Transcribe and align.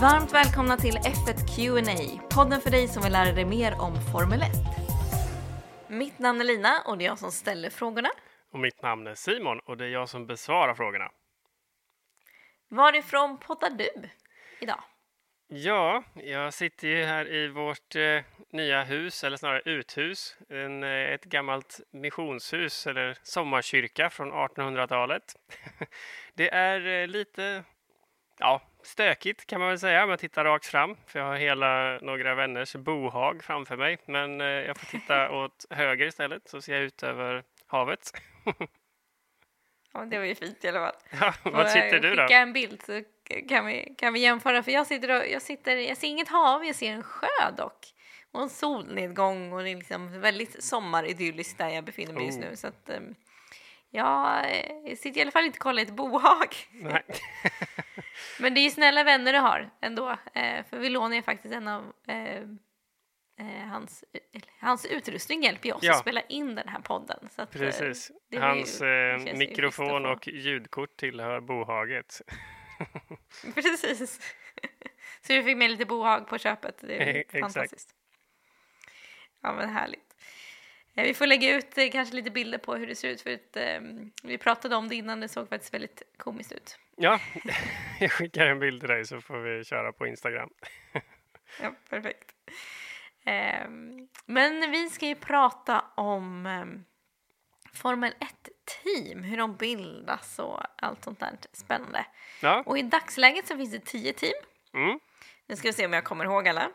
Varmt 0.00 0.34
välkomna 0.34 0.76
till 0.76 0.94
F1 0.94 1.56
Q&A, 1.56 2.20
podden 2.34 2.60
för 2.60 2.70
dig 2.70 2.88
som 2.88 3.02
vill 3.02 3.12
lära 3.12 3.32
dig 3.32 3.44
mer 3.44 3.80
om 3.80 3.94
Formel 4.12 4.42
1. 4.42 4.48
Mitt 5.88 6.18
namn 6.18 6.40
är 6.40 6.44
Lina 6.44 6.82
och 6.86 6.98
det 6.98 7.04
är 7.04 7.06
jag 7.06 7.18
som 7.18 7.32
ställer 7.32 7.70
frågorna. 7.70 8.08
Och 8.52 8.58
mitt 8.58 8.82
namn 8.82 9.06
är 9.06 9.14
Simon 9.14 9.60
och 9.60 9.76
det 9.76 9.84
är 9.84 9.88
jag 9.88 10.08
som 10.08 10.26
besvarar 10.26 10.74
frågorna. 10.74 11.10
Varifrån 12.68 13.38
poddar 13.38 13.70
du 13.70 13.90
idag? 14.60 14.80
Ja, 15.48 16.02
jag 16.14 16.54
sitter 16.54 16.88
ju 16.88 17.04
här 17.04 17.32
i 17.34 17.48
vårt 17.48 17.96
eh, 17.96 18.20
nya 18.52 18.84
hus, 18.84 19.24
eller 19.24 19.36
snarare 19.36 19.62
uthus. 19.64 20.36
En, 20.48 20.82
eh, 20.82 20.90
ett 20.90 21.24
gammalt 21.24 21.80
missionshus 21.90 22.86
eller 22.86 23.18
sommarkyrka 23.22 24.10
från 24.10 24.32
1800-talet. 24.32 25.24
det 26.34 26.54
är 26.54 26.86
eh, 26.86 27.06
lite 27.06 27.64
ja, 28.38 28.62
stökigt 28.88 29.46
kan 29.46 29.60
man 29.60 29.68
väl 29.68 29.78
säga 29.78 30.04
om 30.04 30.10
jag 30.10 30.18
tittar 30.18 30.44
rakt 30.44 30.66
fram. 30.66 30.96
För 31.06 31.18
jag 31.18 31.26
har 31.26 31.36
hela 31.36 31.98
några 31.98 32.34
vänners 32.34 32.74
bohag 32.74 33.44
framför 33.44 33.76
mig. 33.76 33.98
Men 34.06 34.40
eh, 34.40 34.46
jag 34.46 34.76
får 34.76 34.86
titta 34.86 35.30
åt 35.44 35.66
höger 35.70 36.06
istället 36.06 36.48
så 36.48 36.62
ser 36.62 36.74
jag 36.74 36.82
ut 36.82 37.02
över 37.02 37.44
havet. 37.66 38.12
Ja, 39.92 40.04
det 40.04 40.18
var 40.18 40.24
ju 40.24 40.34
fint 40.34 40.64
i 40.64 40.68
alla 40.68 40.80
fall. 40.80 40.94
Ja, 41.20 41.50
var 41.50 41.64
sitter 41.64 42.00
du 42.00 42.14
då? 42.14 42.22
Skicka 42.22 42.38
en 42.38 42.52
bild 42.52 42.82
så 42.82 43.02
kan 43.48 43.66
vi, 43.66 43.94
kan 43.98 44.12
vi 44.12 44.20
jämföra. 44.20 44.62
För 44.62 44.72
jag 44.72 44.86
sitter, 44.86 45.10
och, 45.10 45.28
jag 45.28 45.42
sitter, 45.42 45.76
jag 45.76 45.96
ser 45.96 46.08
inget 46.08 46.28
hav, 46.28 46.64
jag 46.64 46.74
ser 46.74 46.92
en 46.92 47.02
sjö 47.02 47.50
dock. 47.56 47.86
Och 48.32 48.42
en 48.42 48.48
solnedgång 48.48 49.52
och 49.52 49.62
det 49.62 49.70
är 49.70 49.76
liksom 49.76 50.20
väldigt 50.20 50.64
sommaridylliskt 50.64 51.58
där 51.58 51.68
jag 51.68 51.84
befinner 51.84 52.12
mig 52.12 52.26
just 52.26 52.38
Oh. 52.38 52.44
nu. 52.44 52.56
Så 52.56 52.66
att, 52.66 52.88
eh, 52.88 53.00
jag 53.90 54.44
sitter 54.98 55.18
i 55.18 55.22
alla 55.22 55.30
fall 55.30 55.44
inte 55.44 55.56
och 55.56 55.62
kollar 55.62 55.82
i 55.82 55.86
ett 55.86 55.96
bohag. 55.96 56.54
Nej. 56.72 57.02
Men 58.40 58.54
det 58.54 58.60
är 58.60 58.62
ju 58.62 58.70
snälla 58.70 59.04
vänner 59.04 59.32
du 59.32 59.38
har 59.38 59.70
ändå. 59.80 60.10
Eh, 60.34 60.64
för 60.70 60.78
vi 60.78 60.88
lånar 60.88 61.16
ju 61.16 61.22
faktiskt 61.22 61.54
en 61.54 61.68
av 61.68 61.92
eh, 62.08 62.36
eh, 63.40 63.66
hans, 63.70 64.04
hans 64.60 64.86
utrustning 64.86 65.42
hjälper 65.42 65.68
ju 65.68 65.72
oss 65.74 65.82
Ja. 65.82 65.92
att 65.94 66.00
spela 66.00 66.20
in 66.20 66.54
den 66.54 66.68
här 66.68 66.80
podden. 66.80 67.28
Så 67.30 67.42
att, 67.42 67.54
eh, 67.54 67.60
Precis. 67.60 68.10
Hans 68.36 68.80
eh, 68.80 69.16
ju 69.26 69.34
mikrofon 69.34 70.06
och 70.06 70.28
ljudkort 70.28 70.96
tillhör 70.96 71.40
bohaget. 71.40 72.20
Precis. 73.54 74.20
Så 75.20 75.32
du 75.32 75.42
fick 75.42 75.56
med 75.56 75.70
lite 75.70 75.84
bohag 75.84 76.28
på 76.28 76.38
köpet. 76.38 76.78
Det 76.80 77.02
är 77.02 77.14
Exakt. 77.14 77.40
fantastiskt. 77.40 77.94
Ja, 79.42 79.52
men 79.52 79.68
härligt. 79.68 80.07
Vi 81.02 81.14
får 81.14 81.26
lägga 81.26 81.56
ut 81.56 81.78
eh, 81.78 81.90
kanske 81.90 82.16
lite 82.16 82.30
bilder 82.30 82.58
på 82.58 82.74
hur 82.74 82.86
det 82.86 82.94
ser 82.94 83.08
ut. 83.08 83.20
För 83.20 83.34
att, 83.34 83.56
eh, 83.56 83.80
vi 84.22 84.38
pratade 84.38 84.76
om 84.76 84.88
det 84.88 84.94
innan, 84.94 85.20
det 85.20 85.28
såg 85.28 85.48
faktiskt 85.48 85.74
väldigt 85.74 86.02
komiskt 86.16 86.52
ut. 86.52 86.78
Ja, 86.96 87.20
jag 88.00 88.12
skickar 88.12 88.46
en 88.46 88.58
bild 88.58 88.80
till 88.80 88.88
dig 88.88 89.04
så 89.04 89.20
får 89.20 89.38
vi 89.38 89.64
köra 89.64 89.92
på 89.92 90.06
Instagram. 90.06 90.50
Ja, 91.62 91.74
perfekt. 91.90 92.32
Ehm, 93.24 94.08
men 94.26 94.70
vi 94.70 94.90
ska 94.90 95.06
ju 95.06 95.14
prata 95.14 95.84
om 95.94 96.46
ehm, 96.46 96.84
Formel 97.74 98.12
1-team, 98.12 99.22
hur 99.22 99.36
de 99.36 99.56
bildas 99.56 100.38
och 100.38 100.60
allt 100.76 101.04
sånt 101.04 101.20
där 101.20 101.30
spännande. 101.52 102.06
Ja, 102.42 102.62
Och 102.66 102.78
i 102.78 102.82
dagsläget 102.82 103.46
så 103.46 103.56
finns 103.56 103.72
det 103.72 103.84
tio 103.84 104.12
team. 104.12 104.32
mm. 104.74 105.00
Nu 105.46 105.56
ska 105.56 105.68
vi 105.68 105.72
se 105.72 105.86
om 105.86 105.92
jag 105.92 106.04
kommer 106.04 106.24
ihåg 106.24 106.48
alla. 106.48 106.70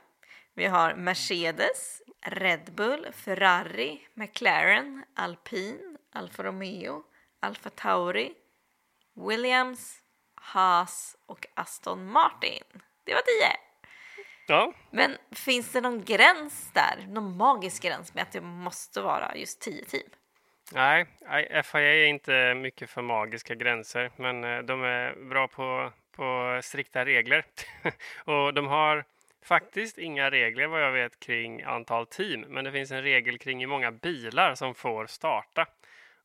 Vi 0.53 0.65
har 0.65 0.95
Mercedes, 0.95 2.01
Red 2.25 2.71
Bull, 2.71 3.07
Ferrari, 3.13 3.99
McLaren, 4.13 5.03
Alpine, 5.15 5.97
Alfa 6.13 6.43
Romeo, 6.43 7.03
Alfa 7.39 7.69
Tauri, 7.69 8.33
Williams, 9.29 10.01
Haas 10.35 11.17
och 11.25 11.45
Aston 11.53 12.05
Martin. 12.05 12.63
Det 13.03 13.13
var 13.13 13.21
tio. 13.21 13.57
ja. 14.47 14.73
Men 14.91 15.17
finns 15.31 15.71
det 15.71 15.81
någon 15.81 16.03
gräns 16.03 16.71
där? 16.73 17.05
Någon 17.07 17.37
magisk 17.37 17.83
gräns 17.83 18.13
med 18.13 18.21
att 18.21 18.31
det 18.31 18.41
måste 18.41 19.01
vara 19.01 19.35
just 19.35 19.61
tio 19.61 19.85
team? 19.85 20.09
Nej, 20.71 21.05
nej, 21.21 21.63
FIA 21.63 21.93
är 21.93 22.05
inte 22.05 22.53
mycket 22.53 22.89
för 22.89 23.01
magiska 23.01 23.55
gränser, 23.55 24.11
men 24.15 24.43
eh, 24.43 24.59
de 24.59 24.83
är 24.83 25.29
bra 25.29 25.47
på, 25.47 25.91
på 26.15 26.59
strikta 26.63 27.05
regler. 27.05 27.45
och 28.25 28.53
de 28.53 28.67
har 28.67 29.05
faktiskt 29.43 29.97
inga 29.97 30.31
regler 30.31 30.67
vad 30.67 30.83
jag 30.83 30.91
vet 30.91 31.19
kring 31.19 31.61
antal 31.61 32.07
team, 32.07 32.41
men 32.41 32.65
det 32.65 32.71
finns 32.71 32.91
en 32.91 33.01
regel 33.01 33.37
kring 33.37 33.59
hur 33.59 33.67
många 33.67 33.91
bilar 33.91 34.55
som 34.55 34.75
får 34.75 35.05
starta. 35.05 35.67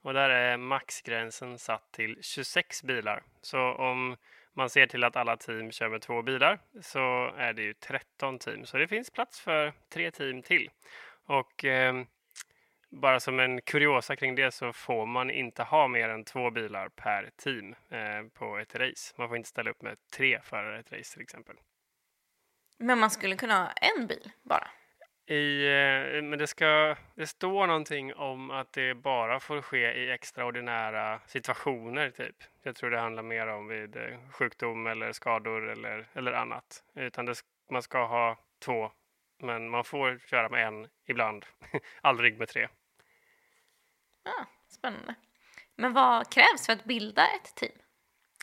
Och 0.02 0.14
där 0.14 0.30
är 0.30 0.56
maxgränsen 0.56 1.58
satt 1.58 1.92
till 1.92 2.18
26 2.20 2.82
bilar. 2.82 3.22
Så 3.42 3.60
om 3.60 4.16
man 4.52 4.70
ser 4.70 4.86
till 4.86 5.04
att 5.04 5.16
alla 5.16 5.36
team 5.36 5.72
kör 5.72 5.88
med 5.88 6.02
två 6.02 6.22
bilar 6.22 6.58
så 6.80 7.32
är 7.36 7.52
det 7.52 7.62
ju 7.62 7.74
13 7.74 8.38
team. 8.38 8.66
Så 8.66 8.78
det 8.78 8.88
finns 8.88 9.10
plats 9.10 9.40
för 9.40 9.72
tre 9.92 10.10
team 10.10 10.42
till. 10.42 10.70
Och 11.24 11.64
eh, 11.64 12.02
bara 12.90 13.20
som 13.20 13.40
en 13.40 13.60
kuriosa 13.60 14.16
kring 14.16 14.34
det 14.34 14.50
så 14.52 14.72
får 14.72 15.06
man 15.06 15.30
inte 15.30 15.62
ha 15.62 15.88
mer 15.88 16.08
än 16.08 16.24
två 16.24 16.50
bilar 16.50 16.88
per 16.88 17.30
team 17.36 17.74
eh, 17.90 18.22
på 18.34 18.58
ett 18.58 18.74
race. 18.74 19.14
Man 19.18 19.28
får 19.28 19.36
inte 19.36 19.48
ställa 19.48 19.70
upp 19.70 19.82
med 19.82 19.96
tre 20.16 20.40
förare 20.42 20.76
i 20.76 20.80
ett 20.80 20.92
race 20.92 21.12
till 21.12 21.22
exempel. 21.22 21.56
Men 22.78 22.98
man 22.98 23.10
skulle 23.10 23.36
kunna 23.36 23.54
ha 23.54 23.72
en 23.72 24.06
bil 24.06 24.30
bara. 24.42 24.68
I, 25.26 25.66
eh, 25.66 26.22
men 26.22 26.38
det, 26.38 26.46
ska, 26.46 26.96
det 27.14 27.26
står 27.26 27.66
någonting 27.66 28.14
om 28.14 28.50
att 28.50 28.72
det 28.72 28.94
bara 28.94 29.40
får 29.40 29.62
ske 29.62 29.92
i 29.92 30.10
extraordinära 30.10 31.20
situationer, 31.26 32.10
typ. 32.10 32.36
Jag 32.62 32.76
tror 32.76 32.90
det 32.90 32.98
handlar 32.98 33.22
mer 33.22 33.46
om 33.46 33.68
vid 33.68 33.96
eh, 33.96 34.18
sjukdom 34.30 34.86
eller 34.86 35.12
skador 35.12 35.68
eller, 35.68 36.08
eller 36.12 36.32
annat. 36.32 36.84
Utan 36.94 37.26
det, 37.26 37.34
man 37.70 37.82
ska 37.82 38.06
ha 38.06 38.38
två, 38.58 38.90
men 39.38 39.70
man 39.70 39.84
får 39.84 40.18
köra 40.18 40.48
med 40.48 40.66
en 40.66 40.88
ibland. 41.06 41.46
Aldrig 42.00 42.38
med 42.38 42.48
tre. 42.48 42.68
Ah, 44.24 44.44
spännande. 44.68 45.14
Men 45.76 45.92
vad 45.92 46.32
krävs 46.32 46.66
för 46.66 46.72
att 46.72 46.84
bilda 46.84 47.22
ett 47.22 47.54
team? 47.54 47.78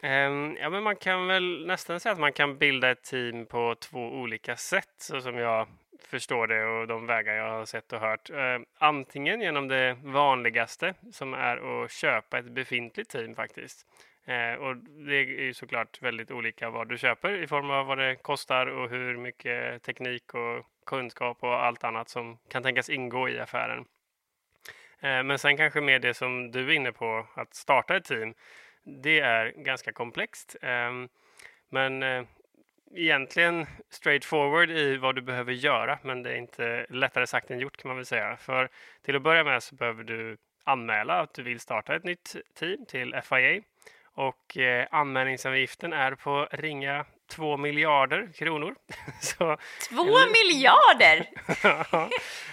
Ehm, 0.06 0.58
ja, 0.62 0.70
men 0.70 0.84
man 0.84 0.96
kan 0.96 1.28
väl 1.28 1.66
nästan 1.68 2.00
säga 2.00 2.14
att 2.14 2.20
man 2.20 2.34
kan 2.34 2.58
bilda 2.58 2.92
ett 2.92 3.04
team 3.04 3.46
på 3.46 3.76
två 3.76 4.00
olika 4.00 4.56
sätt, 4.56 4.94
så 4.98 5.22
som 5.22 5.38
jag 5.38 5.68
förstår 6.08 6.48
det 6.48 6.66
och 6.66 6.88
de 6.88 7.06
vägar 7.06 7.34
jag 7.34 7.50
har 7.50 7.66
sett 7.66 7.94
och 7.94 8.00
hört. 8.00 8.30
Ehm, 8.30 8.66
antingen 8.78 9.42
genom 9.42 9.68
det 9.68 9.98
vanligaste, 10.04 10.94
som 11.12 11.34
är 11.34 11.84
att 11.84 11.92
köpa 11.92 12.40
ett 12.40 12.46
befintligt 12.46 13.10
team 13.10 13.36
faktiskt. 13.36 13.86
Ehm, 14.26 14.60
och 14.60 14.76
det 14.78 15.16
är 15.16 15.24
ju 15.24 15.54
såklart 15.54 16.02
väldigt 16.02 16.32
olika 16.32 16.70
vad 16.70 16.90
du 16.90 16.98
köper 16.98 17.44
i 17.44 17.48
form 17.48 17.70
av 17.70 17.86
vad 17.86 17.98
det 17.98 18.16
kostar 18.16 18.68
och 18.68 18.90
hur 18.90 19.18
mycket 19.18 19.84
teknik 19.84 20.34
och 20.34 20.66
kunskap 20.86 21.38
och 21.44 21.64
allt 21.66 21.84
annat 21.84 22.10
som 22.10 22.38
kan 22.50 22.64
tänkas 22.64 22.90
ingå 22.90 23.30
i 23.30 23.40
affären. 23.40 23.86
Men 25.02 25.40
sen 25.40 25.58
kanske 25.58 25.82
mer 25.82 26.00
det 26.00 26.14
som 26.14 26.52
du 26.52 26.60
är 26.60 26.72
inne 26.72 26.92
på, 26.92 27.28
att 27.36 27.54
starta 27.54 27.96
ett 27.96 28.04
team, 28.06 28.34
det 28.86 29.20
är 29.20 29.54
ganska 29.58 29.92
komplext. 29.92 30.56
Ehm, 30.62 31.10
men 31.70 32.04
eh, 32.04 32.24
egentligen 32.96 33.66
straightforward 33.90 34.72
i 34.72 34.98
vad 34.98 35.16
du 35.16 35.22
behöver 35.22 35.54
göra, 35.54 36.00
men 36.04 36.24
det 36.24 36.32
är 36.32 36.36
inte 36.36 36.86
lättare 36.90 37.28
sagt 37.28 37.52
än 37.52 37.60
gjort 37.60 37.78
kan 37.78 37.90
man 37.90 37.96
väl 37.98 38.06
säga. 38.06 38.38
För 38.38 38.70
till 39.06 39.16
att 39.16 39.22
börja 39.22 39.44
med 39.44 39.64
så 39.64 39.76
behöver 39.76 40.04
du 40.04 40.38
anmäla 40.64 41.20
att 41.20 41.34
du 41.34 41.44
vill 41.44 41.60
starta 41.60 41.96
ett 41.96 42.04
nytt 42.04 42.36
team 42.60 42.86
till 42.86 43.22
FIA 43.24 43.62
och 44.04 44.58
eh, 44.58 44.88
anmälningsavgiften 44.92 45.94
är 45.94 46.16
på 46.16 46.48
ringa 46.52 47.06
2 47.32 47.58
miljarder 47.58 48.30
kronor. 48.36 48.76
så, 49.22 49.58
Två 49.90 50.04
miljarder! 50.06 51.30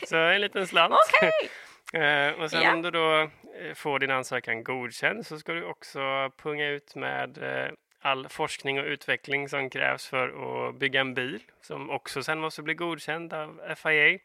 så 0.06 0.16
en 0.16 0.41
liten 0.41 0.66
slant. 0.66 0.94
Okej! 0.94 1.31
Eh, 1.95 2.30
och 2.33 2.51
sen 2.51 2.62
Ja. 2.62 2.72
om 2.72 2.83
du 2.83 2.91
då 2.91 3.30
Eh, 3.54 3.75
får 3.75 3.99
din 3.99 4.10
ansökan 4.10 4.65
godkänd 4.65 5.27
så 5.27 5.39
ska 5.39 5.53
du 5.53 5.65
också 5.65 6.31
punga 6.37 6.69
ut 6.69 6.95
med 6.95 7.39
eh, 7.39 7.72
all 8.01 8.28
forskning 8.28 8.81
och 8.81 8.87
utveckling 8.87 9.49
som 9.49 9.71
krävs 9.71 10.07
för 10.07 10.28
att 10.69 10.75
bygga 10.75 11.01
en 11.01 11.15
bil 11.15 11.43
som 11.60 11.91
också 11.91 12.22
sen 12.22 12.41
måste 12.41 12.63
bli 12.63 12.75
godkänd 12.75 13.33
av 13.33 13.75
FIA. 13.77 14.19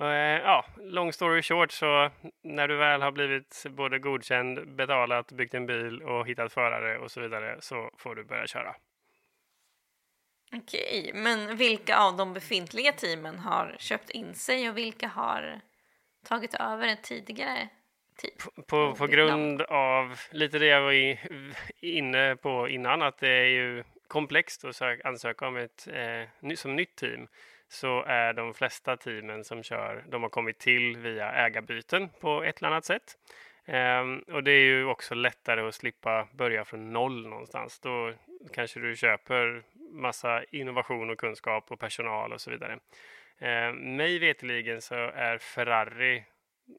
Eh, 0.00 0.40
ja, 0.44 0.64
long 0.76 1.12
story 1.12 1.42
short 1.42 1.72
så 1.72 2.10
när 2.42 2.68
du 2.68 2.76
väl 2.76 3.02
har 3.02 3.12
blivit 3.12 3.66
både 3.70 3.98
godkänd, 3.98 4.76
betalat, 4.76 5.32
byggt 5.32 5.54
en 5.54 5.66
bil 5.66 6.02
och 6.02 6.26
hittat 6.26 6.52
förare 6.52 6.98
och 6.98 7.10
så 7.10 7.20
vidare 7.20 7.56
så 7.60 7.90
får 7.98 8.14
du 8.14 8.24
börja 8.24 8.46
köra. 8.46 8.74
Okej, 10.52 11.10
men 11.14 11.56
vilka 11.56 11.98
av 11.98 12.16
de 12.16 12.32
befintliga 12.32 12.92
teamen 12.92 13.38
har 13.38 13.76
köpt 13.78 14.10
in 14.10 14.34
sig 14.34 14.68
och 14.68 14.76
vilka 14.76 15.08
har 15.08 15.60
tagit 16.24 16.54
över 16.54 16.88
ett 16.88 17.02
tidigare 17.02 17.68
team? 18.20 18.64
På, 18.66 18.94
på 18.94 19.06
ditt 19.06 19.14
grund 19.14 19.62
av 19.62 20.20
lite 20.30 20.58
det 20.58 20.66
jag 20.66 20.82
var 20.82 21.18
inne 21.80 22.36
på 22.36 22.68
innan, 22.68 23.02
att 23.02 23.18
det 23.18 23.30
är 23.30 23.46
ju 23.46 23.84
komplext 24.08 24.64
att 24.64 24.76
sök, 24.76 25.04
ansöka 25.04 25.46
om 25.46 25.56
ett 25.56 25.88
eh, 25.92 26.54
som 26.54 26.76
nytt 26.76 26.96
team, 26.96 27.28
så 27.68 28.02
är 28.02 28.32
de 28.32 28.54
flesta 28.54 28.96
teamen 28.96 29.44
som 29.44 29.62
kör, 29.62 30.04
de 30.08 30.22
har 30.22 30.30
kommit 30.30 30.58
till 30.58 30.96
via 30.96 31.32
ägarbyten 31.32 32.08
på 32.20 32.44
ett 32.44 32.58
eller 32.58 32.68
annat 32.68 32.84
sätt. 32.84 33.16
Ehm, 33.66 34.18
och 34.18 34.44
det 34.44 34.52
är 34.52 34.64
ju 34.64 34.84
också 34.84 35.14
lättare 35.14 35.60
att 35.60 35.74
slippa 35.74 36.28
börja 36.32 36.64
från 36.64 36.92
noll 36.92 37.28
någonstans. 37.28 37.80
Då 37.80 38.12
kanske 38.52 38.80
du 38.80 38.96
köper 38.96 39.62
massa 39.92 40.44
innovation 40.44 41.10
och 41.10 41.18
kunskap 41.18 41.72
och 41.72 41.80
personal 41.80 42.32
och 42.32 42.40
så 42.40 42.50
vidare. 42.50 42.78
Eh, 43.38 43.72
mig 43.72 44.18
veteligen 44.18 44.82
så 44.82 44.94
är 44.94 45.38
Ferrari 45.38 46.24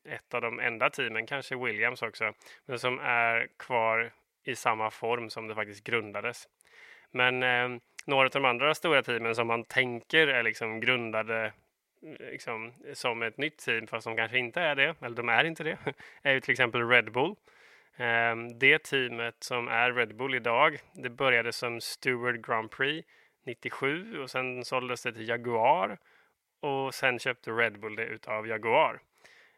ett 0.05 0.33
av 0.33 0.41
de 0.41 0.59
enda 0.59 0.89
teamen, 0.89 1.27
kanske 1.27 1.55
Williams 1.55 2.01
också, 2.01 2.33
men 2.65 2.79
som 2.79 2.99
är 2.99 3.47
kvar 3.57 4.13
i 4.43 4.55
samma 4.55 4.91
form 4.91 5.29
som 5.29 5.47
det 5.47 5.55
faktiskt 5.55 5.83
grundades. 5.83 6.47
Men 7.11 7.43
eh, 7.43 7.81
några 8.05 8.25
av 8.25 8.31
de 8.31 8.45
andra 8.45 8.75
stora 8.75 9.03
teamen 9.03 9.35
som 9.35 9.47
man 9.47 9.63
tänker 9.63 10.27
är 10.27 10.43
liksom 10.43 10.79
grundade 10.79 11.53
liksom, 12.19 12.73
som 12.93 13.21
ett 13.21 13.37
nytt 13.37 13.57
team, 13.57 13.87
fast 13.87 14.05
de 14.05 14.17
kanske 14.17 14.37
inte 14.37 14.61
är 14.61 14.75
det, 14.75 14.95
eller 15.01 15.15
de 15.15 15.29
är 15.29 15.43
inte 15.43 15.63
det, 15.63 15.77
är 16.21 16.33
ju 16.33 16.39
till 16.39 16.51
exempel 16.51 16.89
Red 16.89 17.11
Bull. 17.11 17.35
Eh, 17.95 18.35
det 18.59 18.83
teamet 18.83 19.35
som 19.39 19.67
är 19.67 19.91
Red 19.91 20.15
Bull 20.15 20.35
idag, 20.35 20.79
det 20.93 21.09
började 21.09 21.51
som 21.51 21.81
Stewart 21.81 22.41
Grand 22.41 22.71
Prix 22.71 23.07
97 23.45 24.21
och 24.21 24.29
sen 24.29 24.65
såldes 24.65 25.03
det 25.03 25.13
till 25.13 25.29
Jaguar 25.29 25.97
och 26.59 26.93
sen 26.93 27.19
köpte 27.19 27.51
Red 27.51 27.79
Bull 27.79 27.95
det 27.95 28.05
utav 28.05 28.47
Jaguar. 28.47 28.99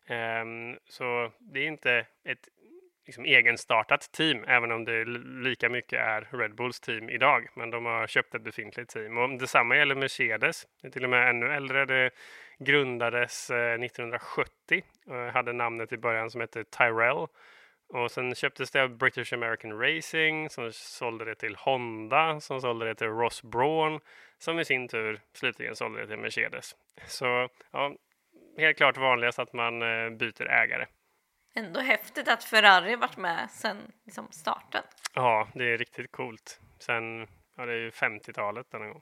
Ehm, 0.07 0.77
så 0.85 1.31
det 1.39 1.59
är 1.59 1.67
inte 1.67 2.05
ett 2.23 2.47
liksom, 3.05 3.25
egenstartat 3.25 4.11
team, 4.11 4.44
även 4.47 4.71
om 4.71 4.85
det 4.85 5.05
lika 5.44 5.69
mycket 5.69 6.00
är 6.00 6.27
Red 6.31 6.55
Bulls 6.55 6.79
team 6.79 7.09
idag. 7.09 7.47
Men 7.55 7.69
de 7.69 7.85
har 7.85 8.07
köpt 8.07 8.35
ett 8.35 8.41
befintligt 8.41 8.89
team. 8.89 9.17
Och 9.17 9.29
detsamma 9.29 9.77
gäller 9.77 9.95
Mercedes. 9.95 10.67
Det 10.81 10.88
är 10.88 10.91
till 10.91 11.03
och 11.03 11.09
med 11.09 11.29
ännu 11.29 11.53
äldre. 11.53 11.85
Det 11.85 12.09
grundades 12.59 13.50
eh, 13.50 13.73
1970 13.73 14.83
och 15.05 15.15
hade 15.15 15.53
namnet 15.53 15.94
i 15.94 15.97
början 15.97 16.29
som 16.29 16.41
hette 16.41 16.63
Tyrell. 16.63 17.27
Och 17.88 18.11
sen 18.11 18.35
köptes 18.35 18.71
det 18.71 18.83
av 18.83 18.97
British 18.97 19.33
American 19.33 19.79
Racing 19.79 20.50
som 20.50 20.71
sålde 20.73 21.25
det 21.25 21.35
till 21.35 21.55
Honda 21.55 22.39
som 22.39 22.61
sålde 22.61 22.85
det 22.85 22.95
till 22.95 23.07
Ross 23.07 23.44
Braun 23.44 24.00
som 24.38 24.59
i 24.59 24.65
sin 24.65 24.88
tur 24.88 25.19
slutligen 25.33 25.75
sålde 25.75 26.01
det 26.01 26.07
till 26.07 26.17
Mercedes. 26.17 26.75
Så 27.07 27.50
ja, 27.71 27.95
helt 28.57 28.77
klart 28.77 28.97
vanligast 28.97 29.39
att 29.39 29.53
man 29.53 29.81
eh, 29.81 30.09
byter 30.09 30.47
ägare. 30.47 30.85
Ändå 31.55 31.79
häftigt 31.79 32.27
att 32.27 32.44
Ferrari 32.44 32.95
varit 32.95 33.17
med 33.17 33.51
sedan 33.51 33.91
liksom 34.05 34.27
starten. 34.31 34.83
Ja, 35.13 35.47
det 35.53 35.73
är 35.73 35.77
riktigt 35.77 36.11
coolt. 36.11 36.59
Sen, 36.79 37.27
ja, 37.55 37.65
det 37.65 37.73
är 37.73 37.77
ju 37.77 37.89
50-talet 37.89 38.71
denna 38.71 38.88
gång. 38.88 39.01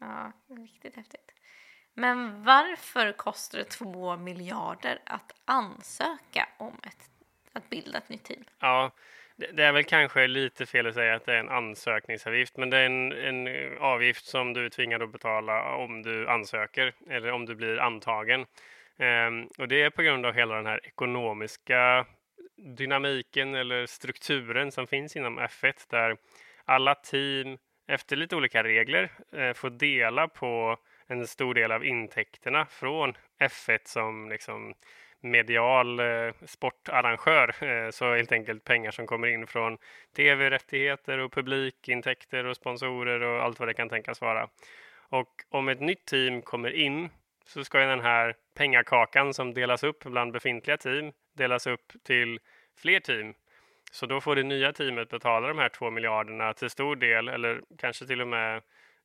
Ja, 0.00 0.32
riktigt 0.56 0.96
häftigt. 0.96 1.32
Men 1.94 2.44
varför 2.44 3.12
kostar 3.12 3.58
det 3.58 3.64
två 3.64 4.16
miljarder 4.16 5.02
att 5.06 5.32
ansöka 5.44 6.48
om 6.58 6.80
ett, 6.82 7.10
att 7.52 7.70
bilda 7.70 7.98
ett 7.98 8.08
nytt 8.08 8.24
team? 8.24 8.44
Ja, 8.58 8.90
det 9.38 9.64
är 9.64 9.72
väl 9.72 9.84
kanske 9.84 10.26
lite 10.26 10.66
fel 10.66 10.86
att 10.86 10.94
säga 10.94 11.14
att 11.14 11.24
det 11.24 11.34
är 11.34 11.40
en 11.40 11.48
ansökningsavgift, 11.48 12.56
men 12.56 12.70
det 12.70 12.76
är 12.76 12.86
en, 12.86 13.12
en 13.12 13.48
avgift 13.78 14.26
som 14.26 14.52
du 14.52 14.64
är 14.64 14.68
tvingad 14.68 15.02
att 15.02 15.12
betala 15.12 15.74
om 15.74 16.02
du 16.02 16.28
ansöker 16.28 16.92
eller 17.10 17.32
om 17.32 17.46
du 17.46 17.54
blir 17.54 17.78
antagen. 17.78 18.46
Um, 18.96 19.48
och 19.58 19.68
det 19.68 19.82
är 19.82 19.90
på 19.90 20.02
grund 20.02 20.26
av 20.26 20.34
hela 20.34 20.54
den 20.54 20.66
här 20.66 20.80
ekonomiska 20.86 22.06
dynamiken 22.56 23.54
eller 23.54 23.86
strukturen 23.86 24.72
som 24.72 24.86
finns 24.86 25.16
inom 25.16 25.40
F1 25.40 25.86
där 25.90 26.16
alla 26.64 26.94
team 26.94 27.58
efter 27.88 28.16
lite 28.16 28.36
olika 28.36 28.64
regler 28.64 29.12
eh, 29.32 29.52
får 29.52 29.70
dela 29.70 30.28
på 30.28 30.76
en 31.06 31.26
stor 31.26 31.54
del 31.54 31.72
av 31.72 31.84
intäkterna 31.84 32.66
från 32.66 33.14
F1 33.40 33.78
som 33.84 34.28
liksom 34.28 34.74
medial 35.20 36.00
eh, 36.00 36.32
sportarrangör. 36.46 37.64
Eh, 37.64 37.90
så 37.90 38.14
helt 38.14 38.32
enkelt 38.32 38.64
pengar 38.64 38.90
som 38.90 39.06
kommer 39.06 39.28
in 39.28 39.46
från 39.46 39.78
tv-rättigheter 40.16 41.18
och 41.18 41.32
publikintäkter 41.32 42.44
och 42.44 42.56
sponsorer 42.56 43.20
och 43.20 43.42
allt 43.42 43.58
vad 43.58 43.68
det 43.68 43.74
kan 43.74 43.88
tänkas 43.88 44.20
vara. 44.20 44.48
Och 45.08 45.28
om 45.48 45.68
ett 45.68 45.80
nytt 45.80 46.04
team 46.04 46.42
kommer 46.42 46.70
in 46.70 47.08
så 47.44 47.64
ska 47.64 47.78
den 47.78 48.00
här 48.00 48.34
pengakakan 48.56 49.34
som 49.34 49.54
delas 49.54 49.82
upp 49.82 50.04
bland 50.04 50.32
befintliga 50.32 50.76
team 50.76 51.12
delas 51.36 51.66
upp 51.66 51.92
till 52.04 52.40
fler 52.76 53.00
team. 53.00 53.34
Så 53.92 54.06
då 54.06 54.20
får 54.20 54.36
det 54.36 54.42
nya 54.42 54.72
teamet 54.72 55.08
betala 55.08 55.48
de 55.48 55.58
här 55.58 55.68
två 55.68 55.90
miljarderna 55.90 56.54
till 56.54 56.70
stor 56.70 56.96
del 56.96 57.28
eller 57.28 57.60
kanske 57.78 58.06
till 58.06 58.20
och 58.20 58.28
med 58.28 58.56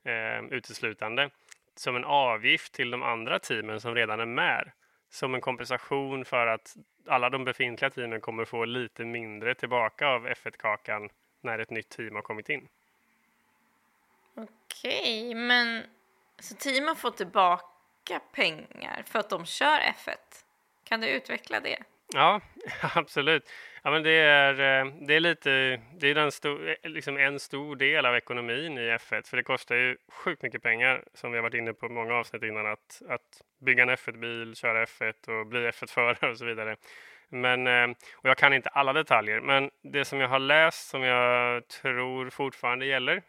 eh, 0.05 0.43
uteslutande 0.51 1.29
som 1.75 1.95
en 1.95 2.05
avgift 2.05 2.73
till 2.73 2.91
de 2.91 3.03
andra 3.03 3.39
teamen 3.39 3.81
som 3.81 3.95
redan 3.95 4.19
är 4.19 4.25
med 4.25 4.71
som 5.13 5.35
en 5.35 5.41
kompensation 5.41 6.25
för 6.25 6.47
att 6.47 6.75
alla 7.07 7.29
de 7.29 7.45
befintliga 7.45 7.89
teamen 7.89 8.21
kommer 8.21 8.45
få 8.45 8.65
lite 8.65 9.05
mindre 9.05 9.55
tillbaka 9.55 10.07
av 10.07 10.27
F1-kakan 10.27 11.09
när 11.41 11.59
ett 11.59 11.69
nytt 11.69 11.89
team 11.89 12.15
har 12.15 12.21
kommit 12.21 12.49
in. 12.49 12.67
Okej, 14.35 15.35
men 15.35 15.83
så 16.39 16.69
har 16.87 16.95
fått 16.95 17.17
tillbaka 17.17 18.19
pengar 18.31 19.03
för 19.05 19.19
att 19.19 19.29
de 19.29 19.45
kör 19.45 19.79
F1? 19.79 20.15
Kan 20.83 21.01
du 21.01 21.07
utveckla 21.07 21.59
det? 21.59 21.83
Ja, 22.13 22.41
absolut. 22.95 23.49
Ja, 23.83 23.91
men 23.91 24.03
det 24.03 24.11
är, 24.11 24.53
eh, 24.53 24.91
det 25.07 25.15
är 25.15 25.19
lite, 25.19 25.81
det 25.99 26.07
är 26.07 26.15
den 26.15 26.31
stor, 26.31 26.69
eh, 26.69 26.89
liksom 26.89 27.17
en 27.17 27.39
stor 27.39 27.75
del 27.75 28.05
av 28.05 28.15
ekonomin 28.15 28.77
i 28.77 28.81
F1, 28.81 29.29
för 29.29 29.37
det 29.37 29.43
kostar 29.43 29.75
ju 29.75 29.97
sjukt 30.11 30.41
mycket 30.43 30.63
pengar 30.63 31.03
som 31.13 31.31
vi 31.31 31.37
har 31.37 31.43
varit 31.43 31.53
inne 31.53 31.73
på 31.73 31.89
många 31.89 32.13
avsnitt 32.13 32.43
innan 32.43 32.65
att, 32.65 33.01
att 33.09 33.41
bygga 33.65 33.83
en 33.83 33.89
F1-bil, 33.89 34.55
köra 34.55 34.85
F1 34.85 35.39
och 35.39 35.47
bli 35.47 35.59
F1-förare 35.59 36.31
och 36.31 36.37
så 36.37 36.45
vidare. 36.45 36.75
Men, 37.29 37.67
eh, 37.67 37.89
och 38.15 38.29
jag 38.29 38.37
kan 38.37 38.53
inte 38.53 38.69
alla 38.69 38.93
detaljer, 38.93 39.39
men 39.39 39.71
det 39.81 40.05
som 40.05 40.19
jag 40.19 40.27
har 40.27 40.39
läst 40.39 40.87
som 40.89 41.03
jag 41.03 41.67
tror 41.67 42.29
fortfarande 42.29 42.85
gäller, 42.85 43.21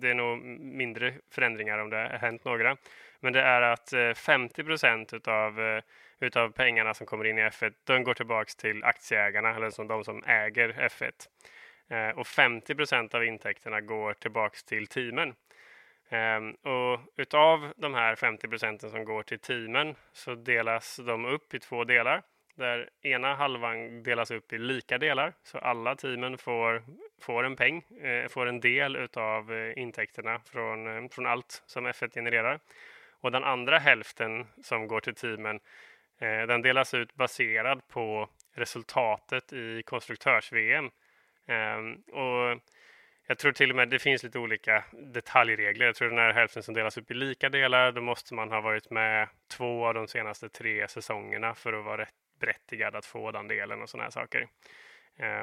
det 0.00 0.08
är 0.10 0.14
nog 0.14 0.38
mindre 0.58 1.14
förändringar 1.30 1.78
om 1.78 1.90
det 1.90 1.96
har 1.96 2.18
hänt 2.18 2.44
några, 2.44 2.76
men 3.20 3.32
det 3.32 3.40
är 3.42 3.62
att 3.62 4.18
50 4.18 4.64
procent 4.64 5.12
utav 5.14 5.80
utav 6.20 6.52
pengarna 6.52 6.94
som 6.94 7.06
kommer 7.06 7.24
in 7.24 7.38
i 7.38 7.42
F1, 7.42 7.74
de 7.84 8.04
går 8.04 8.14
tillbaks 8.14 8.56
till 8.56 8.84
aktieägarna, 8.84 9.56
eller 9.56 9.70
som 9.70 9.88
de 9.88 10.04
som 10.04 10.24
äger 10.24 10.72
F1. 10.72 11.28
Eh, 11.88 12.18
och 12.18 12.26
50 12.26 12.74
procent 12.74 13.14
av 13.14 13.24
intäkterna 13.24 13.80
går 13.80 14.14
tillbaks 14.14 14.64
till 14.64 14.86
teamen. 14.86 15.34
Eh, 16.08 16.70
och 16.72 17.00
utav 17.16 17.72
de 17.76 17.94
här 17.94 18.14
50 18.16 18.48
procenten 18.48 18.90
som 18.90 19.04
går 19.04 19.22
till 19.22 19.38
teamen 19.38 19.94
så 20.12 20.34
delas 20.34 20.96
de 20.96 21.24
upp 21.24 21.54
i 21.54 21.58
två 21.58 21.84
delar. 21.84 22.22
Där 22.56 22.90
ena 23.02 23.34
halvan 23.34 24.02
delas 24.02 24.30
upp 24.30 24.52
i 24.52 24.58
lika 24.58 24.98
delar, 24.98 25.32
så 25.42 25.58
alla 25.58 25.94
teamen 25.94 26.38
får, 26.38 26.82
får 27.20 27.44
en 27.44 27.56
peng, 27.56 27.82
eh, 28.00 28.28
får 28.28 28.46
en 28.46 28.60
del 28.60 28.96
utav 28.96 29.52
eh, 29.52 29.78
intäkterna 29.78 30.40
från, 30.44 30.86
eh, 30.86 31.08
från 31.10 31.26
allt 31.26 31.62
som 31.66 31.86
F1 31.86 32.14
genererar. 32.14 32.60
Och 33.20 33.32
den 33.32 33.44
andra 33.44 33.78
hälften 33.78 34.46
som 34.62 34.88
går 34.88 35.00
till 35.00 35.14
teamen 35.14 35.60
Eh, 36.18 36.46
den 36.46 36.62
delas 36.62 36.94
ut 36.94 37.14
baserad 37.14 37.88
på 37.88 38.28
resultatet 38.54 39.52
i 39.52 39.82
konstruktörs-VM. 39.82 40.90
Ehm, 41.46 41.94
och 41.94 42.60
jag 43.26 43.38
tror 43.38 43.52
till 43.52 43.70
och 43.70 43.76
med 43.76 43.88
det 43.88 43.98
finns 43.98 44.22
lite 44.22 44.38
olika 44.38 44.84
detaljregler. 44.92 45.86
Jag 45.86 45.94
tror 45.94 46.08
den 46.08 46.18
här 46.18 46.32
hälften 46.32 46.62
som 46.62 46.74
delas 46.74 46.98
upp 46.98 47.10
i 47.10 47.14
lika 47.14 47.48
delar, 47.48 47.92
då 47.92 48.00
måste 48.00 48.34
man 48.34 48.50
ha 48.50 48.60
varit 48.60 48.90
med 48.90 49.28
två 49.56 49.86
av 49.86 49.94
de 49.94 50.08
senaste 50.08 50.48
tre 50.48 50.88
säsongerna 50.88 51.54
för 51.54 51.72
att 51.72 51.84
vara 51.84 52.02
rätt 52.02 52.14
berättigad 52.40 52.96
att 52.96 53.06
få 53.06 53.30
den 53.30 53.48
delen 53.48 53.82
och 53.82 53.88
sådana 53.88 54.04
här 54.04 54.10
saker. 54.10 54.48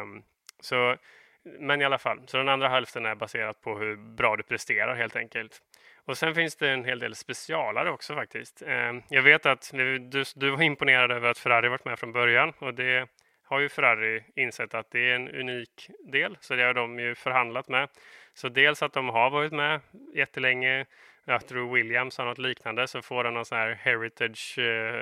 Um, 0.01 0.23
så, 0.59 0.97
men 1.43 1.81
i 1.81 1.85
alla 1.85 1.97
fall, 1.97 2.27
så 2.27 2.37
den 2.37 2.49
andra 2.49 2.69
hälften 2.69 3.05
är 3.05 3.15
baserat 3.15 3.61
på 3.61 3.79
hur 3.79 3.95
bra 3.95 4.35
du 4.35 4.43
presterar 4.43 4.95
helt 4.95 5.15
enkelt. 5.15 5.61
Och 6.05 6.17
sen 6.17 6.35
finns 6.35 6.55
det 6.55 6.69
en 6.69 6.85
hel 6.85 6.99
del 6.99 7.15
specialare 7.15 7.91
också 7.91 8.15
faktiskt. 8.15 8.61
Ehm, 8.61 9.01
jag 9.09 9.21
vet 9.21 9.45
att 9.45 9.71
du, 9.73 9.99
du 10.35 10.49
var 10.49 10.61
imponerad 10.61 11.11
över 11.11 11.29
att 11.29 11.37
Ferrari 11.37 11.69
varit 11.69 11.85
med 11.85 11.99
från 11.99 12.11
början 12.11 12.53
och 12.59 12.73
det 12.73 13.07
har 13.43 13.59
ju 13.59 13.69
Ferrari 13.69 14.23
insett 14.35 14.73
att 14.73 14.91
det 14.91 15.09
är 15.11 15.15
en 15.15 15.29
unik 15.29 15.89
del, 16.05 16.37
så 16.39 16.55
det 16.55 16.63
har 16.63 16.73
de 16.73 16.99
ju 16.99 17.15
förhandlat 17.15 17.67
med. 17.67 17.89
Så 18.33 18.49
dels 18.49 18.83
att 18.83 18.93
de 18.93 19.09
har 19.09 19.29
varit 19.29 19.51
med 19.51 19.79
jättelänge, 20.13 20.85
jag 21.25 21.47
tror 21.47 21.73
Williams 21.73 22.17
har 22.17 22.25
något 22.25 22.37
liknande, 22.37 22.87
så 22.87 23.01
får 23.01 23.23
de 23.23 23.33
någon 23.33 23.45
sån 23.45 23.57
här 23.57 23.79
heritage 23.81 24.59
eh, 24.59 24.99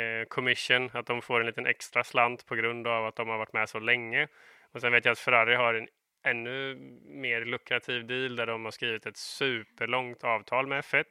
eh 0.00 0.24
commission, 0.28 0.90
att 0.92 1.06
de 1.06 1.22
får 1.22 1.40
en 1.40 1.46
liten 1.46 1.66
extra 1.66 2.04
slant 2.04 2.46
på 2.46 2.54
grund 2.54 2.86
av 2.86 3.06
att 3.06 3.16
de 3.16 3.28
har 3.28 3.38
varit 3.38 3.52
med 3.52 3.68
så 3.68 3.78
länge. 3.78 4.28
Och 4.72 4.80
sen 4.80 4.92
vet 4.92 5.04
jag 5.04 5.12
att 5.12 5.18
Ferrari 5.18 5.54
har 5.54 5.74
en 5.74 5.88
ännu 6.24 6.74
mer 7.04 7.44
lukrativ 7.44 8.06
deal 8.06 8.36
där 8.36 8.46
de 8.46 8.64
har 8.64 8.72
skrivit 8.72 9.06
ett 9.06 9.16
superlångt 9.16 10.24
avtal 10.24 10.66
med 10.66 10.84
F1. 10.84 11.04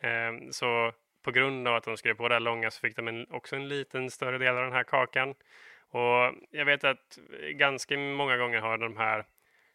Eh, 0.00 0.50
så 0.50 0.92
på 1.22 1.30
grund 1.30 1.68
av 1.68 1.76
att 1.76 1.84
de 1.84 1.96
skrev 1.96 2.14
på 2.14 2.28
det 2.28 2.34
här 2.34 2.40
långa 2.40 2.70
så 2.70 2.80
fick 2.80 2.96
de 2.96 3.08
en, 3.08 3.26
också 3.30 3.56
en 3.56 3.68
liten 3.68 4.10
större 4.10 4.38
del 4.38 4.56
av 4.56 4.64
den 4.64 4.72
här 4.72 4.84
kakan. 4.84 5.34
Och 5.90 6.34
jag 6.50 6.64
vet 6.64 6.84
att 6.84 7.18
ganska 7.52 7.98
många 7.98 8.36
gånger 8.36 8.60
har 8.60 8.78
de 8.78 8.96
här 8.96 9.24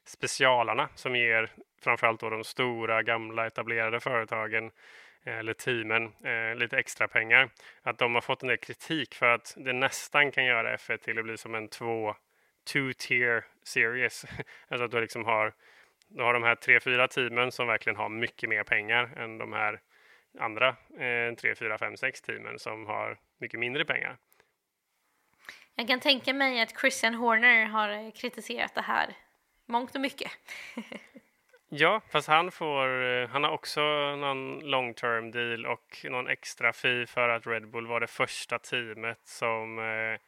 specialarna 0.05 0.89
som 0.95 1.15
ger 1.15 1.51
framförallt 1.83 2.19
då 2.19 2.29
de 2.29 2.43
stora 2.43 3.03
gamla 3.03 3.47
etablerade 3.47 3.99
företagen 3.99 4.71
eh, 5.23 5.37
eller 5.37 5.53
teamen 5.53 6.03
eh, 6.23 6.55
lite 6.55 6.77
extra 6.77 7.07
pengar. 7.07 7.49
Att 7.81 7.97
de 7.97 8.13
har 8.13 8.21
fått 8.21 8.41
en 8.41 8.47
del 8.47 8.57
kritik 8.57 9.15
för 9.15 9.25
att 9.25 9.53
det 9.57 9.73
nästan 9.73 10.31
kan 10.31 10.45
göra 10.45 10.75
F1 10.75 10.97
till 10.97 11.19
att 11.19 11.25
bli 11.25 11.37
som 11.37 11.55
en 11.55 11.67
två 11.67 12.15
two-tier 12.65 13.43
series. 13.63 14.25
alltså 14.67 14.85
att 14.85 14.91
du 14.91 15.01
liksom 15.01 15.25
har 15.25 15.53
Du 16.07 16.23
har 16.23 16.33
de 16.33 16.43
här 16.43 16.55
tre, 16.55 16.79
fyra 16.79 17.07
teamen 17.07 17.51
som 17.51 17.67
verkligen 17.67 17.97
har 17.97 18.09
mycket 18.09 18.49
mer 18.49 18.63
pengar 18.63 19.13
än 19.17 19.37
de 19.37 19.53
här 19.53 19.81
andra 20.39 20.67
eh, 20.99 21.35
tre, 21.37 21.55
fyra, 21.55 21.77
fem, 21.77 21.97
sex 21.97 22.21
teamen 22.21 22.59
som 22.59 22.85
har 22.85 23.19
mycket 23.37 23.59
mindre 23.59 23.85
pengar. 23.85 24.17
Jag 25.75 25.87
kan 25.87 25.99
tänka 25.99 26.33
mig 26.33 26.61
att 26.61 26.79
Christian 26.79 27.13
Horner 27.13 27.65
har 27.65 28.11
kritiserat 28.11 28.75
det 28.75 28.81
här 28.81 29.15
mångt 29.65 29.95
och 29.95 30.01
mycket. 30.01 30.31
ja, 31.69 32.01
fast 32.11 32.27
han 32.27 32.51
får, 32.51 33.03
eh, 33.03 33.29
han 33.29 33.43
har 33.43 33.51
också 33.51 33.81
någon 34.15 34.59
long 34.59 34.93
term 34.93 35.31
deal 35.31 35.65
och 35.65 36.05
någon 36.09 36.27
extra 36.27 36.73
fee 36.73 37.07
för 37.07 37.29
att 37.29 37.47
Red 37.47 37.67
Bull 37.67 37.87
var 37.87 37.99
det 37.99 38.07
första 38.07 38.59
teamet 38.59 39.19
som 39.23 39.79
eh, 39.79 40.19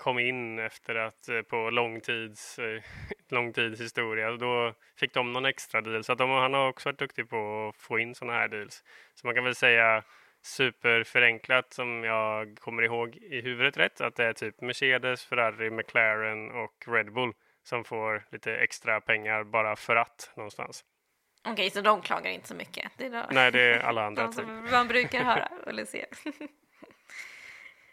kom 0.00 0.18
in 0.18 0.58
efter 0.58 0.94
att 0.94 1.28
eh, 1.28 1.42
på 1.42 1.70
långtids, 1.70 2.58
eh, 2.58 2.82
långtids 3.28 3.80
historia. 3.80 4.30
Då 4.30 4.74
fick 4.96 5.14
de 5.14 5.32
någon 5.32 5.44
extra 5.44 5.80
deal. 5.80 6.04
Så 6.04 6.12
att 6.12 6.18
de, 6.18 6.30
han 6.30 6.54
har 6.54 6.68
också 6.68 6.88
varit 6.88 6.98
duktig 6.98 7.30
på 7.30 7.68
att 7.68 7.82
få 7.82 7.98
in 7.98 8.14
sådana 8.14 8.38
här 8.38 8.48
deals. 8.48 8.84
Så 9.14 9.26
man 9.26 9.34
kan 9.34 9.44
väl 9.44 9.54
säga 9.54 10.02
superförenklat 10.42 11.72
som 11.72 12.04
jag 12.04 12.58
kommer 12.58 12.82
ihåg 12.82 13.16
i 13.16 13.40
huvudet 13.40 13.76
rätt 13.76 14.00
att 14.00 14.16
det 14.16 14.24
är 14.24 14.32
typ 14.32 14.60
Mercedes, 14.60 15.24
Ferrari, 15.24 15.70
McLaren 15.70 16.50
och 16.50 16.84
Red 16.86 17.12
Bull 17.12 17.32
som 17.62 17.84
får 17.84 18.26
lite 18.32 18.56
extra 18.56 19.00
pengar 19.00 19.44
bara 19.44 19.76
för 19.76 19.96
att 19.96 20.32
någonstans. 20.36 20.84
Okej, 21.40 21.52
okay, 21.52 21.70
så 21.70 21.80
de 21.80 22.02
klagar 22.02 22.30
inte 22.30 22.48
så 22.48 22.54
mycket? 22.54 22.92
Det 22.96 23.08
då... 23.08 23.26
Nej, 23.30 23.52
det 23.52 23.60
är 23.60 23.80
alla 23.88 24.06
andra. 24.06 24.22
de 24.22 24.32
som 24.32 24.68
man 24.70 24.88
brukar 24.88 25.24
höra 25.24 25.48
eller 25.66 25.84
se. 25.84 26.06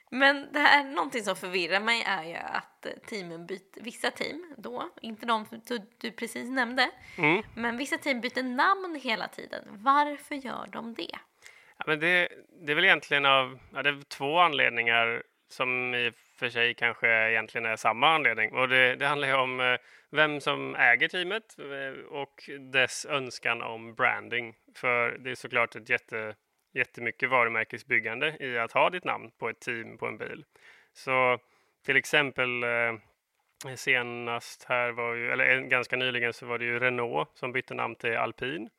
Men 0.10 0.48
det 0.54 0.60
här, 0.60 0.84
någonting 0.84 1.24
som 1.24 1.36
förvirrar 1.36 1.80
mig 1.80 2.04
är 2.08 2.24
ju 2.24 2.36
att 2.36 2.88
teamen 3.06 3.46
byter, 3.46 3.84
vissa 3.84 4.12
team 4.12 4.54
då, 4.58 4.90
inte 5.02 5.26
de 5.26 5.46
du, 5.68 5.80
du 5.98 6.12
precis 6.12 6.50
nämnde, 6.50 6.90
mm. 7.18 7.44
men 7.56 7.78
vissa 7.78 7.98
team 7.98 8.22
byter 8.22 8.44
namn 8.44 9.00
hela 9.04 9.28
tiden. 9.28 9.64
Varför 9.70 10.36
gör 10.36 10.68
de 10.72 10.94
det? 10.94 11.18
Ja, 11.78 11.84
men 11.88 12.00
det, 12.00 12.30
det 12.62 12.72
är 12.72 12.76
väl 12.76 12.86
egentligen 12.86 13.26
av 13.26 13.60
ja, 13.74 13.84
det 13.84 13.90
är 13.90 14.02
två 14.10 14.40
anledningar 14.40 15.24
som 15.50 15.96
i 15.96 16.10
och 16.10 16.14
för 16.40 16.50
sig 16.50 16.74
kanske 16.74 17.30
egentligen 17.30 17.66
är 17.66 17.76
samma 17.76 18.10
anledning. 18.16 18.54
Och 18.54 18.70
det, 18.70 18.96
det 18.96 19.08
handlar 19.08 19.28
ju 19.28 19.34
om 19.34 19.60
eh, 19.60 19.78
vem 20.10 20.42
som 20.42 20.76
äger 20.76 21.08
teamet 21.08 21.56
eh, 21.60 22.06
och 22.06 22.50
dess 22.60 23.06
önskan 23.06 23.62
om 23.62 23.94
branding. 23.94 24.56
För 24.76 25.18
det 25.18 25.32
är 25.32 25.36
såklart 25.36 25.76
ett 25.76 25.90
jätte 25.90 26.36
jättemycket 26.78 27.30
varumärkesbyggande 27.30 28.38
i 28.40 28.58
att 28.58 28.72
ha 28.72 28.90
ditt 28.90 29.04
namn 29.04 29.32
på 29.40 29.50
ett 29.50 29.60
team 29.60 29.98
på 29.98 30.06
en 30.08 30.18
bil. 30.18 30.46
Så 30.94 31.40
till 31.86 31.96
exempel 31.96 32.64
eh, 32.64 32.94
senast 33.76 34.64
här 34.64 34.92
var 34.92 35.14
ju, 35.14 35.32
eller 35.32 35.56
eh, 35.56 35.62
ganska 35.62 35.96
nyligen 35.96 36.34
så 36.34 36.46
var 36.46 36.58
det 36.58 36.66
ju 36.66 36.80
Renault 36.80 37.30
som 37.34 37.52
bytte 37.52 37.74
namn 37.74 37.96
till 37.96 38.18
Alpin. 38.18 38.70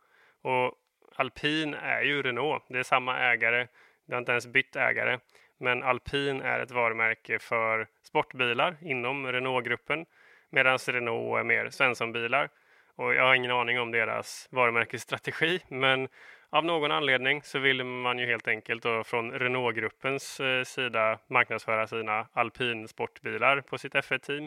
Och 0.43 0.75
Alpin 1.15 1.75
är 1.75 2.03
ju 2.03 2.23
Renault, 2.23 2.65
det 2.69 2.79
är 2.79 2.83
samma 2.83 3.19
ägare, 3.19 3.67
det 4.07 4.15
har 4.15 4.19
inte 4.19 4.33
ens 4.33 4.47
bytt 4.47 4.77
ägare. 4.77 5.19
Men 5.59 5.83
Alpin 5.83 6.41
är 6.41 6.61
ett 6.61 6.71
varumärke 6.71 7.39
för 7.39 7.87
sportbilar 8.03 8.77
inom 8.81 9.33
Renault-gruppen 9.33 10.07
medan 10.51 10.79
Renault 10.79 11.39
är 11.39 11.45
mer 11.45 11.71
Svenssonbilar. 11.71 12.49
Och 12.95 13.15
jag 13.15 13.23
har 13.23 13.35
ingen 13.35 13.51
aning 13.51 13.81
om 13.81 13.91
deras 13.91 14.49
varumärkesstrategi, 14.51 15.61
men 15.69 16.09
av 16.51 16.65
någon 16.65 16.93
anledning 16.93 17.43
så 17.43 17.59
vill 17.59 17.85
man 17.85 18.19
ju 18.19 18.27
helt 18.27 18.49
enkelt 18.49 18.83
då 18.83 19.05
från 19.05 19.33
Renault-gruppens 19.33 20.41
eh, 20.41 20.65
sida 20.65 21.19
marknadsföra 21.27 21.87
sina 21.87 22.27
alpinsportbilar 22.33 23.61
på 23.61 23.79
sitt 23.79 23.95
F1-team. 23.95 24.45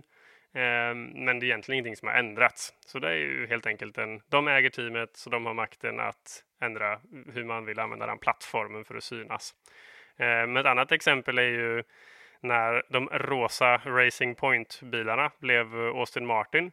Eh, 0.53 0.96
men 1.25 1.39
det 1.39 1.46
är 1.46 1.48
egentligen 1.48 1.75
ingenting 1.75 1.96
som 1.96 2.08
har 2.08 2.15
ändrats. 2.15 2.74
Så 2.86 3.00
det 3.00 3.10
är 3.10 3.15
ju 3.15 3.48
helt 3.48 3.65
enkelt 3.65 3.98
en, 3.98 4.22
de 4.29 4.48
äger 4.48 4.70
teamet 4.70 5.17
så 5.17 5.29
de 5.29 5.46
har 5.46 5.53
makten 5.53 6.00
att 6.00 6.43
ändra 6.62 7.00
hur 7.34 7.43
man 7.43 7.65
vill 7.65 7.79
använda 7.79 8.05
den 8.05 8.20
plattformen 8.20 8.86
för 8.86 8.96
att 8.96 9.03
synas. 9.03 9.53
Eh, 10.17 10.25
men 10.25 10.58
ett 10.58 10.65
annat 10.65 10.91
exempel 10.91 11.38
är 11.38 11.50
ju 11.50 11.84
när 12.41 12.84
de 12.89 13.10
rosa 13.10 13.77
Racing 13.77 14.36
Point-bilarna 14.36 15.31
blev 15.39 15.75
eh, 15.75 16.00
Austin 16.00 16.25
Martin. 16.25 16.72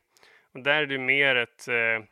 Och 0.54 0.60
där 0.62 0.82
är 0.82 0.86
det 0.86 0.98
mer 0.98 1.36
ett 1.36 1.68
eh, 1.68 2.04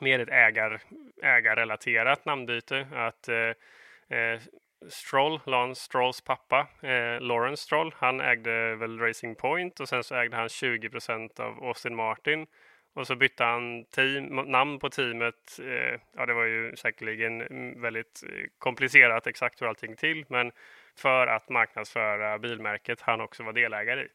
mer 0.00 0.18
ett 0.20 0.28
ägar, 0.28 0.80
ägarrelaterat 1.22 2.24
namnbyte. 2.24 2.86
Att 2.92 3.28
eh, 3.28 4.18
eh, 4.18 4.40
Stroll, 4.88 5.40
Lance 5.46 5.82
Strolls 5.82 6.20
pappa, 6.20 6.66
eh, 6.82 7.20
Lawrence 7.20 7.62
Stroll, 7.62 7.94
han 7.96 8.20
ägde 8.20 8.76
väl 8.76 9.00
Racing 9.00 9.38
Point 9.38 9.80
och 9.80 9.88
sen 9.88 10.04
så 10.04 10.14
ägde 10.14 10.36
han 10.36 10.48
20% 10.48 11.40
av 11.40 11.64
Austin 11.64 11.96
Martin. 11.96 12.46
Och 12.94 13.06
så 13.06 13.16
bytte 13.16 13.44
han 13.44 13.84
team, 13.84 14.36
namn 14.36 14.78
på 14.78 14.90
teamet. 14.90 15.58
Eh, 15.62 16.00
ja, 16.16 16.26
det 16.26 16.34
var 16.34 16.44
ju 16.44 16.76
säkerligen 16.76 17.38
väldigt 17.80 18.22
eh, 18.28 18.46
komplicerat 18.58 19.26
exakt 19.26 19.62
hur 19.62 19.66
allting 19.66 19.96
till, 19.96 20.24
men 20.28 20.52
för 20.96 21.26
att 21.26 21.48
marknadsföra 21.48 22.38
bilmärket 22.38 23.00
han 23.00 23.20
också 23.20 23.42
var 23.42 23.52
delägare 23.52 24.02
i. 24.02 24.08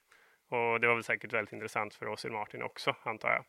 Och 0.50 0.80
det 0.80 0.88
var 0.88 0.94
väl 0.94 1.04
säkert 1.04 1.34
väldigt 1.34 1.54
intressant 1.54 1.96
för 1.96 2.06
Austin 2.06 2.34
Martin 2.34 2.64
också, 2.64 2.96
antar 3.04 3.30
jag. 3.30 3.44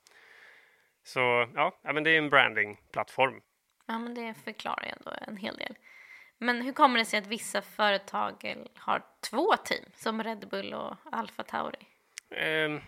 Så 1.05 1.49
ja, 1.55 1.79
men 1.83 2.05
det 2.05 2.11
är 2.11 2.19
en 2.19 2.31
brandingplattform. 2.31 3.41
Ja, 3.87 3.99
men 3.99 4.15
det 4.15 4.35
förklarar 4.45 4.85
ju 4.85 4.91
ändå 4.91 5.13
en 5.27 5.37
hel 5.37 5.57
del. 5.57 5.75
Men 6.39 6.63
hur 6.63 6.73
kommer 6.73 6.99
det 6.99 7.05
sig 7.05 7.19
att 7.19 7.27
vissa 7.27 7.63
företag 7.63 8.57
har 8.75 9.03
två 9.31 9.57
team, 9.57 9.85
som 9.95 10.23
Red 10.23 10.49
Bull 10.49 10.75
och 10.75 10.97
Alfa 11.13 11.43
Tauri? 11.43 11.79
Eh, 12.31 12.81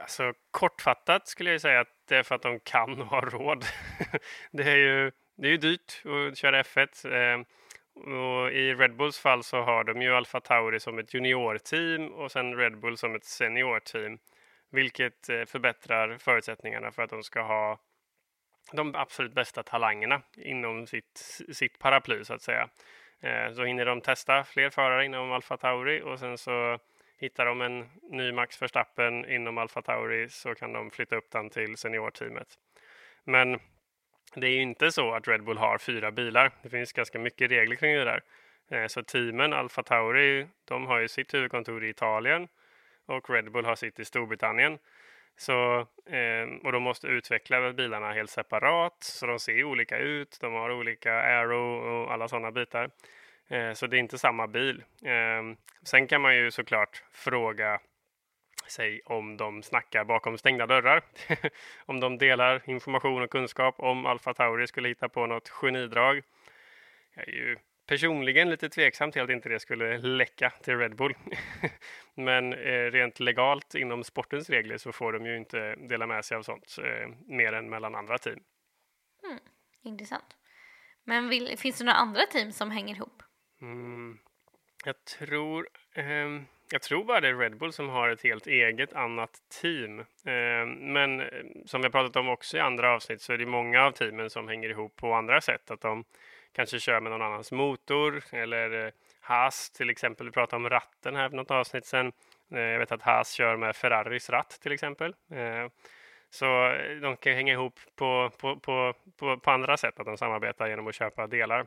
alltså, 0.00 0.32
kortfattat 0.50 1.28
skulle 1.28 1.50
jag 1.50 1.60
säga 1.60 1.80
att 1.80 2.06
det 2.08 2.16
är 2.16 2.22
för 2.22 2.34
att 2.34 2.42
de 2.42 2.60
kan 2.60 3.00
och 3.00 3.06
har 3.06 3.22
råd. 3.22 3.64
det, 4.50 4.70
är 4.70 4.76
ju, 4.76 5.12
det 5.36 5.46
är 5.46 5.50
ju 5.50 5.56
dyrt 5.56 6.02
att 6.04 6.38
köra 6.38 6.62
F1. 6.62 7.12
Eh, 7.12 7.44
och 7.96 8.52
I 8.52 8.74
Red 8.74 8.96
Bulls 8.96 9.18
fall 9.18 9.44
så 9.44 9.62
har 9.62 9.84
de 9.84 10.02
ju 10.02 10.14
Alfa 10.14 10.40
Tauri 10.40 10.80
som 10.80 10.98
ett 10.98 11.14
juniorteam 11.14 12.12
och 12.12 12.32
sen 12.32 12.56
Red 12.56 12.78
Bull 12.78 12.96
som 12.96 13.14
ett 13.14 13.24
seniorteam 13.24 14.18
vilket 14.74 15.28
eh, 15.28 15.44
förbättrar 15.44 16.18
förutsättningarna 16.18 16.92
för 16.92 17.02
att 17.02 17.10
de 17.10 17.22
ska 17.22 17.42
ha 17.42 17.78
de 18.72 18.94
absolut 18.94 19.32
bästa 19.32 19.62
talangerna 19.62 20.22
inom 20.36 20.86
sitt, 20.86 21.42
sitt 21.52 21.78
paraply 21.78 22.24
så 22.24 22.34
att 22.34 22.42
säga. 22.42 22.68
Eh, 23.20 23.52
så 23.52 23.64
hinner 23.64 23.86
de 23.86 24.00
testa 24.00 24.44
fler 24.44 24.70
förare 24.70 25.04
inom 25.04 25.32
Alfa 25.32 25.56
Tauri 25.56 26.02
och 26.02 26.18
sen 26.18 26.38
så 26.38 26.78
hittar 27.18 27.46
de 27.46 27.60
en 27.60 27.90
ny 28.02 28.32
Max 28.32 28.62
Verstappen 28.62 29.30
inom 29.30 29.58
Alfa 29.58 29.82
Tauri 29.82 30.28
så 30.28 30.54
kan 30.54 30.72
de 30.72 30.90
flytta 30.90 31.16
upp 31.16 31.30
den 31.30 31.50
till 31.50 31.76
seniorteamet. 31.76 32.48
Men 33.24 33.60
det 34.34 34.46
är 34.46 34.50
ju 34.50 34.62
inte 34.62 34.90
så 34.90 35.14
att 35.14 35.28
Red 35.28 35.44
Bull 35.44 35.58
har 35.58 35.78
fyra 35.78 36.10
bilar. 36.10 36.50
Det 36.62 36.70
finns 36.70 36.92
ganska 36.92 37.18
mycket 37.18 37.50
regler 37.50 37.76
kring 37.76 37.94
det 37.94 38.04
där. 38.04 38.22
Eh, 38.70 38.86
så 38.86 39.02
teamen 39.02 39.52
Alfa 39.52 39.82
Tauri, 39.82 40.46
de 40.64 40.86
har 40.86 40.98
ju 40.98 41.08
sitt 41.08 41.34
huvudkontor 41.34 41.84
i 41.84 41.88
Italien 41.88 42.48
och 43.06 43.30
Red 43.30 43.52
Bull 43.52 43.64
har 43.64 43.74
sitt 43.74 44.00
i 44.00 44.04
Storbritannien. 44.04 44.78
Så, 45.36 45.78
eh, 46.06 46.64
och 46.64 46.72
de 46.72 46.82
måste 46.82 47.06
utveckla 47.06 47.72
bilarna 47.72 48.12
helt 48.12 48.30
separat 48.30 48.96
så 49.02 49.26
de 49.26 49.38
ser 49.38 49.64
olika 49.64 49.98
ut. 49.98 50.38
De 50.40 50.52
har 50.52 50.70
olika 50.70 51.12
aero 51.12 51.58
och 51.58 52.12
alla 52.12 52.28
sådana 52.28 52.50
bitar. 52.50 52.90
Eh, 53.48 53.72
så 53.72 53.86
det 53.86 53.96
är 53.96 53.98
inte 53.98 54.18
samma 54.18 54.46
bil. 54.46 54.84
Eh, 55.04 55.56
sen 55.82 56.06
kan 56.06 56.20
man 56.20 56.36
ju 56.36 56.50
såklart 56.50 57.02
fråga 57.12 57.80
sig 58.68 59.00
om 59.04 59.36
de 59.36 59.62
snackar 59.62 60.04
bakom 60.04 60.38
stängda 60.38 60.66
dörrar. 60.66 61.02
om 61.86 62.00
de 62.00 62.18
delar 62.18 62.62
information 62.64 63.22
och 63.22 63.30
kunskap 63.30 63.74
om 63.78 64.06
Alfa 64.06 64.34
Tauri 64.34 64.66
skulle 64.66 64.88
hitta 64.88 65.08
på 65.08 65.26
något 65.26 65.48
genidrag. 65.48 66.22
Jag 67.14 67.28
är 67.28 67.32
ju 67.32 67.56
personligen 67.86 68.50
lite 68.50 68.68
tveksam 68.68 69.12
till 69.12 69.22
att 69.22 69.30
inte 69.30 69.48
det 69.48 69.60
skulle 69.60 69.98
läcka 69.98 70.50
till 70.50 70.78
Red 70.78 70.96
Bull. 70.96 71.14
Men 72.14 72.52
eh, 72.52 72.90
rent 72.90 73.20
legalt 73.20 73.74
inom 73.74 74.04
sportens 74.04 74.50
regler 74.50 74.78
så 74.78 74.92
får 74.92 75.12
de 75.12 75.26
ju 75.26 75.36
inte 75.36 75.74
dela 75.74 76.06
med 76.06 76.24
sig 76.24 76.36
av 76.36 76.42
sånt 76.42 76.76
eh, 76.78 77.08
mer 77.26 77.52
än 77.52 77.70
mellan 77.70 77.94
andra 77.94 78.18
team. 78.18 78.40
Mm, 79.24 79.38
intressant. 79.82 80.36
Men 81.04 81.28
vill, 81.28 81.58
finns 81.58 81.78
det 81.78 81.84
några 81.84 81.98
andra 81.98 82.22
team 82.26 82.52
som 82.52 82.70
hänger 82.70 82.94
ihop? 82.94 83.22
Mm, 83.60 84.18
jag 84.84 85.04
tror 85.04 85.68
eh, 85.94 86.28
jag 86.70 86.82
tror 86.82 87.04
bara 87.04 87.20
det 87.20 87.28
är 87.28 87.34
Red 87.34 87.56
Bull 87.56 87.72
som 87.72 87.88
har 87.88 88.08
ett 88.08 88.22
helt 88.22 88.46
eget 88.46 88.92
annat 88.92 89.30
team. 89.60 90.00
Eh, 90.00 90.66
men 90.66 91.20
eh, 91.20 91.26
som 91.66 91.80
vi 91.80 91.86
har 91.86 91.90
pratat 91.90 92.16
om 92.16 92.28
också 92.28 92.56
i 92.56 92.60
andra 92.60 92.94
avsnitt 92.94 93.20
så 93.20 93.32
är 93.32 93.38
det 93.38 93.46
många 93.46 93.82
av 93.82 93.92
teamen 93.92 94.30
som 94.30 94.48
hänger 94.48 94.68
ihop 94.68 94.96
på 94.96 95.14
andra 95.14 95.40
sätt. 95.40 95.70
Att 95.70 95.80
de 95.80 96.04
kanske 96.54 96.80
kör 96.80 97.00
med 97.00 97.12
någon 97.12 97.22
annans 97.22 97.52
motor 97.52 98.22
eller 98.32 98.86
eh, 98.86 98.92
Haas 99.20 99.70
till 99.70 99.90
exempel. 99.90 100.26
Vi 100.26 100.32
pratade 100.32 100.56
om 100.56 100.70
ratten 100.70 101.16
här 101.16 101.28
för 101.28 101.36
något 101.36 101.50
avsnitt 101.50 101.86
sedan. 101.86 102.12
Eh, 102.52 102.60
jag 102.60 102.78
vet 102.78 102.92
att 102.92 103.02
Haas 103.02 103.32
kör 103.32 103.56
med 103.56 103.76
Ferraris 103.76 104.30
ratt 104.30 104.58
till 104.62 104.72
exempel. 104.72 105.14
Eh, 105.30 105.68
så 106.30 106.44
de 107.02 107.16
kan 107.16 107.34
hänga 107.34 107.52
ihop 107.52 107.80
på, 107.96 108.30
på, 108.40 108.56
på, 108.56 108.94
på, 109.16 109.38
på 109.38 109.50
andra 109.50 109.76
sätt, 109.76 110.00
att 110.00 110.06
de 110.06 110.16
samarbetar 110.16 110.68
genom 110.68 110.86
att 110.86 110.94
köpa 110.94 111.26
delar. 111.26 111.66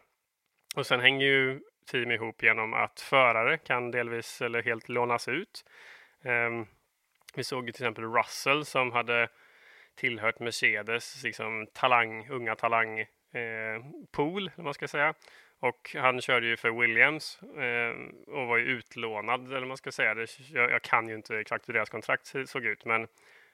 Och 0.76 0.86
sen 0.86 1.00
hänger 1.00 1.26
ju 1.26 1.60
team 1.92 2.12
ihop 2.12 2.44
genom 2.44 2.74
att 2.74 3.00
förare 3.00 3.58
kan 3.58 3.92
delvis 3.92 4.42
eller 4.42 4.64
helt 4.64 4.90
lånas 4.90 5.28
ut. 5.28 5.66
Ehm, 6.24 6.66
vi 7.36 7.44
såg 7.44 7.66
ju 7.66 7.72
till 7.72 7.84
exempel 7.84 8.14
Russell 8.14 8.66
som 8.66 8.92
hade 8.92 9.28
tillhört 9.96 10.40
Mercedes 10.40 11.24
liksom 11.24 11.68
talang, 11.74 12.30
unga 12.30 12.56
talang 12.56 13.06
eh, 13.38 13.84
pool, 14.12 14.52
eller 14.54 14.64
man 14.64 14.74
ska 14.74 14.88
säga. 14.88 15.14
Och 15.60 15.96
han 16.00 16.22
körde 16.22 16.48
ju 16.48 16.58
för 16.58 16.72
Williams 16.82 17.40
eh, 17.42 17.96
och 18.28 18.48
var 18.48 18.58
ju 18.58 18.66
utlånad, 18.66 19.54
eller 19.54 19.68
man 19.68 19.78
ska 19.78 19.92
säga. 19.92 20.14
Det, 20.14 20.28
jag, 20.40 20.72
jag, 20.72 20.82
kan 20.82 21.08
ju 21.08 21.16
inte 21.16 21.38
exakt 21.38 21.70
hur 21.70 21.74
deras 21.74 21.90
kontrakt 21.90 22.34
såg 22.46 22.66
ut, 22.66 22.86
men 22.86 23.08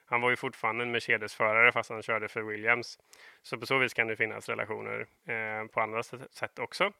han 0.06 0.20
var 0.20 0.30
ju 0.30 0.36
fortfarande 0.36 0.84
en 0.84 0.90
Mercedes-förare 0.90 1.72
fast 1.72 1.90
han 1.90 2.02
körde 2.02 2.28
för 2.28 2.42
Williams. 2.42 2.98
Så 3.42 3.58
på 3.58 3.66
så 3.66 3.78
vis 3.78 3.94
kan 3.94 4.06
det 4.06 4.16
finnas 4.16 4.48
relationer 4.48 5.00
eh, 5.00 5.66
på 5.66 5.80
andra 5.80 6.02
sätt 6.30 6.58
också. 6.58 6.92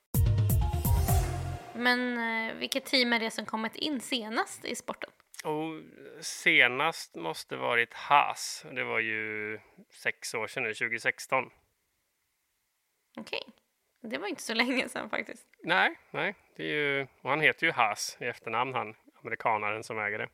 Men 1.74 2.18
eh, 2.18 2.54
vilket 2.54 2.84
team 2.84 3.12
är 3.12 3.20
det 3.20 3.30
som 3.30 3.46
kommit 3.46 3.76
in 3.76 4.00
senast 4.00 4.64
i 4.64 4.74
sporten? 4.74 5.10
Och 5.44 5.82
senast 6.20 7.14
måste 7.14 7.56
varit 7.56 7.94
Haas. 7.94 8.66
Det 8.72 8.84
var 8.84 8.98
ju 8.98 9.58
sex 9.90 10.34
år 10.34 10.46
sedan 10.46 10.62
nu, 10.62 10.74
2016. 10.74 11.50
Okej. 13.16 13.42
Okay. 13.46 14.10
Det 14.10 14.18
var 14.18 14.28
inte 14.28 14.42
så 14.42 14.54
länge 14.54 14.88
sedan 14.88 15.10
faktiskt. 15.10 15.46
Nej, 15.62 15.98
nej. 16.10 16.34
Det 16.56 16.62
är 16.62 16.74
ju, 16.74 17.06
och 17.20 17.30
han 17.30 17.40
heter 17.40 17.66
ju 17.66 17.72
Haas 17.72 18.16
i 18.20 18.24
efternamn, 18.24 18.74
han 18.74 18.94
amerikanaren 19.22 19.84
som 19.84 19.98
äger 19.98 20.18
det. 20.18 20.28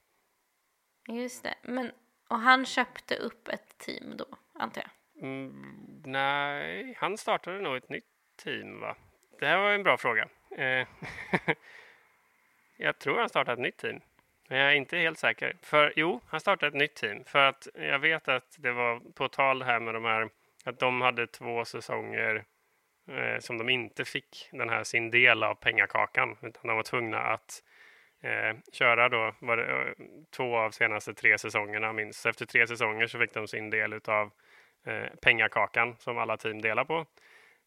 Just 1.09 1.43
det. 1.43 1.55
Men, 1.63 1.93
och 2.29 2.39
han 2.39 2.67
köpte 2.67 3.17
upp 3.17 3.49
ett 3.49 3.79
team 3.79 4.17
då, 4.17 4.27
antar 4.53 4.83
jag? 4.83 5.25
Mm, 5.25 6.03
nej, 6.05 6.95
han 6.99 7.19
startade 7.19 7.61
nog 7.61 7.77
ett 7.77 7.89
nytt 7.89 8.05
team, 8.45 8.81
va? 8.81 8.97
Det 9.41 9.47
här 9.47 9.59
var 9.59 9.73
en 9.73 9.83
bra 9.83 9.97
fråga. 9.97 10.29
Eh, 10.57 10.87
jag 12.77 12.99
tror 12.99 13.19
han 13.19 13.29
startade 13.29 13.53
ett 13.53 13.59
nytt 13.59 13.77
team. 13.77 14.01
Men 14.49 14.59
jag 14.59 14.73
är 14.73 14.75
inte 14.75 14.99
helt 14.99 15.19
säker. 15.19 15.57
För 15.63 15.93
jo, 15.97 16.21
han 16.27 16.41
startade 16.41 16.69
ett 16.69 16.75
nytt 16.75 16.95
team. 16.95 17.25
För 17.25 17.39
att 17.39 17.69
jag 17.75 17.99
vet 17.99 18.29
att 18.29 18.57
det 18.59 18.73
var 18.73 19.01
på 19.15 19.29
tal 19.29 19.63
här 19.63 19.81
med 19.81 19.95
de 19.95 20.05
här 20.05 20.31
att 20.65 20.79
de 20.79 21.01
hade 21.01 21.27
två 21.27 21.65
säsonger 21.65 22.45
eh, 23.11 23.39
som 23.39 23.59
de 23.59 23.69
inte 23.69 24.05
fick 24.05 24.49
den 24.53 24.69
här 24.69 24.85
sin 24.85 25.11
del 25.11 25.43
av 25.43 25.55
pengakakan. 25.55 26.37
Utan 26.43 26.67
de 26.67 26.77
var 26.77 26.83
tvungna 26.83 27.19
att 27.19 27.63
eh, 28.23 28.57
köra 28.73 29.09
då 29.09 29.35
var 29.39 29.57
det, 29.57 29.65
eh, 29.65 30.07
två 30.31 30.57
av 30.57 30.71
senaste 30.71 31.15
tre 31.15 31.39
säsongerna 31.39 31.93
minst. 31.93 32.27
Efter 32.27 32.47
tre 32.47 32.67
säsonger 32.67 33.07
så 33.07 33.19
fick 33.19 33.35
de 33.35 33.49
sin 33.49 33.71
del 33.71 34.01
av 34.05 34.31
eh, 34.87 35.11
pengakakan 35.23 35.97
som 35.99 36.19
alla 36.19 36.37
team 36.37 36.61
delar 36.61 36.85
på. 36.85 37.07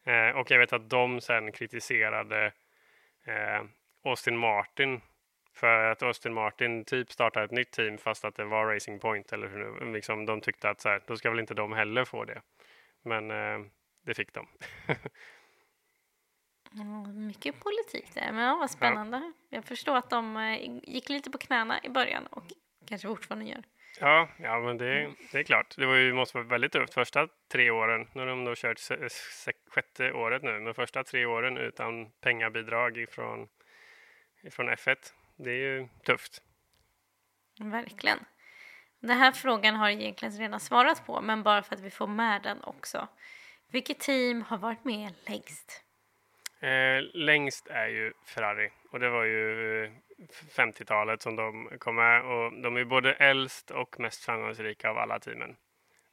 Eh, 0.05 0.29
och 0.29 0.51
jag 0.51 0.59
vet 0.59 0.73
att 0.73 0.89
de 0.89 1.21
sen 1.21 1.51
kritiserade 1.51 2.51
eh, 3.25 3.63
Austin 4.03 4.37
Martin 4.37 5.01
för 5.53 5.91
att 5.91 6.03
Austin 6.03 6.33
Martin 6.33 6.85
typ 6.85 7.11
startade 7.11 7.45
ett 7.45 7.51
nytt 7.51 7.71
team 7.71 7.97
fast 7.97 8.25
att 8.25 8.35
det 8.35 8.45
var 8.45 8.65
Racing 8.65 9.01
Point. 9.01 9.33
Eller 9.33 9.47
hur, 9.47 9.93
liksom, 9.93 10.25
de 10.25 10.41
tyckte 10.41 10.69
att 10.69 10.81
så 10.81 10.89
här, 10.89 11.01
då 11.07 11.17
ska 11.17 11.29
väl 11.29 11.39
inte 11.39 11.53
de 11.53 11.73
heller 11.73 12.05
få 12.05 12.25
det. 12.25 12.41
Men 13.03 13.31
eh, 13.31 13.59
det 14.03 14.13
fick 14.13 14.33
de. 14.33 14.47
mycket 17.13 17.59
politik 17.59 18.13
där, 18.13 18.31
men 18.31 18.43
ja, 18.43 18.55
vad 18.55 18.71
spännande. 18.71 19.17
Ja. 19.17 19.33
Jag 19.49 19.65
förstår 19.65 19.97
att 19.97 20.09
de 20.09 20.37
eh, 20.37 20.79
gick 20.83 21.09
lite 21.09 21.31
på 21.31 21.37
knäna 21.37 21.83
i 21.83 21.89
början 21.89 22.27
och 22.27 22.43
kanske 22.85 23.07
fortfarande 23.07 23.45
gör. 23.45 23.63
Ja, 23.99 24.29
ja 24.37 24.59
men 24.59 24.77
det, 24.77 25.13
det 25.31 25.39
är 25.39 25.43
klart. 25.43 25.75
Det 25.77 25.85
var 25.85 25.95
ju, 25.95 26.13
måste 26.13 26.37
vara 26.37 26.47
väldigt 26.47 26.71
tufft 26.71 26.93
första 26.93 27.27
tre 27.51 27.71
åren. 27.71 28.07
Nu 28.13 28.19
har 28.21 28.27
de 28.27 28.45
då 28.45 28.55
kört 28.55 28.79
sjätte 29.69 30.13
året 30.13 30.43
nu, 30.43 30.59
men 30.59 30.73
första 30.73 31.03
tre 31.03 31.25
åren 31.25 31.57
utan 31.57 32.11
pengabidrag 32.11 32.97
ifrån, 32.97 33.47
ifrån 34.43 34.69
F1. 34.69 34.97
Det 35.35 35.51
är 35.51 35.55
ju 35.55 35.87
tufft. 36.05 36.41
Verkligen. 37.59 38.19
Den 38.99 39.17
här 39.17 39.31
frågan 39.31 39.75
har 39.75 39.89
egentligen 39.89 40.37
redan 40.37 40.59
svarat 40.59 41.05
på, 41.05 41.21
men 41.21 41.43
bara 41.43 41.63
för 41.63 41.75
att 41.75 41.81
vi 41.81 41.89
får 41.89 42.07
med 42.07 42.41
den 42.41 42.63
också. 42.63 43.07
Vilket 43.73 43.99
team 43.99 44.41
har 44.41 44.57
varit 44.57 44.85
med 44.85 45.13
längst? 45.27 45.83
Eh, 46.59 47.01
längst 47.13 47.67
är 47.67 47.87
ju 47.87 48.13
Ferrari 48.25 48.71
och 48.91 48.99
det 48.99 49.09
var 49.09 49.23
ju 49.23 49.91
50-talet 50.55 51.21
som 51.21 51.35
de 51.35 51.69
kom 51.79 51.95
med 51.95 52.25
och 52.25 52.61
de 52.61 52.77
är 52.77 52.85
både 52.85 53.13
äldst 53.13 53.71
och 53.71 53.99
mest 53.99 54.25
framgångsrika 54.25 54.89
av 54.89 54.97
alla 54.97 55.19
teamen. 55.19 55.55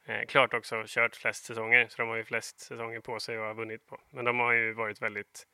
Eh, 0.05 0.25
klart 0.25 0.53
också 0.53 0.83
kört 0.87 1.15
flest 1.15 1.45
säsonger, 1.45 1.87
så 1.87 2.01
de 2.01 2.09
har 2.09 2.15
ju 2.15 2.23
flest 2.23 2.59
säsonger 2.59 2.99
på 2.99 3.19
sig 3.19 3.39
och 3.39 3.45
har 3.45 3.53
vunnit 3.53 3.87
på. 3.87 4.01
Men 4.09 4.25
de 4.25 4.39
har 4.39 4.51
ju 4.51 4.73
varit 4.73 5.01
väldigt, 5.01 5.47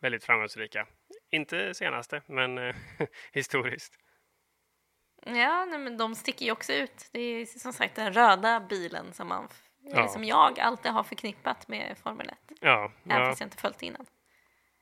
väldigt 0.00 0.24
framgångsrika. 0.24 0.86
Inte 1.30 1.74
senaste, 1.74 2.22
men 2.26 2.58
eh, 2.58 2.74
historiskt. 3.32 3.98
Ja, 5.26 5.64
nej, 5.64 5.78
men 5.78 5.96
de 5.96 6.14
sticker 6.14 6.46
ju 6.46 6.52
också 6.52 6.72
ut. 6.72 7.08
Det 7.12 7.20
är 7.20 7.46
som 7.46 7.72
sagt 7.72 7.96
den 7.96 8.12
röda 8.12 8.60
bilen 8.60 9.12
som, 9.12 9.28
man, 9.28 9.48
ja. 9.84 10.08
som 10.08 10.24
jag 10.24 10.60
alltid 10.60 10.92
har 10.92 11.02
förknippat 11.02 11.68
med 11.68 11.98
Formel 11.98 12.28
1. 12.28 12.34
Ja, 12.60 12.92
Även 13.04 13.22
ja. 13.22 13.26
fast 13.26 13.40
jag 13.40 13.46
inte 13.46 13.56
följt 13.56 13.82
innan. 13.82 14.06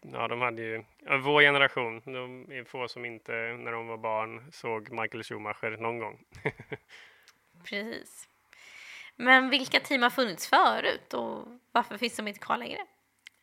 Ja, 0.01 0.29
de 0.29 0.41
hade 0.41 0.63
ju, 0.63 0.85
ja, 0.99 1.19
vår 1.19 1.43
generation, 1.43 2.03
de 2.05 2.53
är 2.53 2.65
få 2.65 2.89
som 2.89 3.05
inte 3.05 3.33
när 3.33 3.73
de 3.73 3.87
var 3.87 3.97
barn 3.97 4.53
såg 4.53 4.91
Michael 4.91 5.25
Schumacher 5.25 5.77
någon 5.77 5.99
gång. 5.99 6.25
Precis. 7.65 8.29
Men 9.17 9.51
vilka 9.51 9.81
team 9.81 10.03
har 10.03 10.11
funnits 10.11 10.49
förut 10.49 11.15
och 11.15 11.49
varför 11.73 11.99
finns 11.99 12.17
de 12.17 12.29
inte 12.29 12.41
kvar 12.41 12.57
längre? 12.57 12.87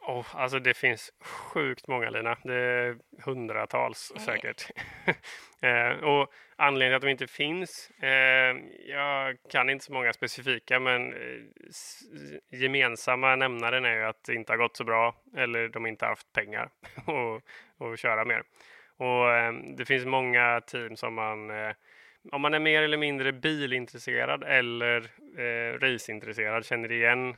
Oh, 0.10 0.26
alltså 0.34 0.60
det 0.60 0.74
finns 0.74 1.14
sjukt 1.22 1.88
många 1.88 2.10
Lina. 2.10 2.38
Det 2.44 2.56
är 2.56 2.98
hundratals 3.26 4.12
mm. 4.12 4.26
säkert. 4.26 4.70
eh, 5.62 6.04
och 6.04 6.32
anledningen 6.56 6.92
till 6.92 6.96
att 6.96 7.02
de 7.02 7.24
inte 7.24 7.28
finns, 7.28 7.92
eh, 8.02 8.58
jag 8.88 9.38
kan 9.52 9.70
inte 9.70 9.86
så 9.86 9.94
många 9.94 10.14
specifika, 10.14 10.80
men 10.80 11.14
eh, 11.14 12.60
gemensamma 12.60 13.36
nämnaren 13.36 13.86
är 13.86 13.96
ju 13.96 14.04
att 14.04 14.24
det 14.24 14.34
inte 14.34 14.52
har 14.52 14.58
gått 14.58 14.78
så 14.78 14.84
bra 14.84 15.16
eller 15.38 15.68
de 15.68 15.86
inte 15.86 16.06
haft 16.06 16.34
pengar 16.34 16.70
att 17.80 18.00
köra 18.00 18.26
mer. 18.26 18.44
Och 18.98 19.32
eh, 19.32 19.54
det 19.78 19.86
finns 19.86 20.06
många 20.06 20.62
team 20.62 20.96
som 20.96 21.14
man 21.14 21.50
eh, 21.50 21.74
om 22.32 22.42
man 22.42 22.54
är 22.54 22.60
mer 22.60 22.82
eller 22.82 22.98
mindre 22.98 23.32
bilintresserad 23.32 24.44
eller 24.44 24.98
eh, 25.38 25.80
raceintresserad 25.80 26.66
känner 26.66 26.92
igen. 26.92 27.36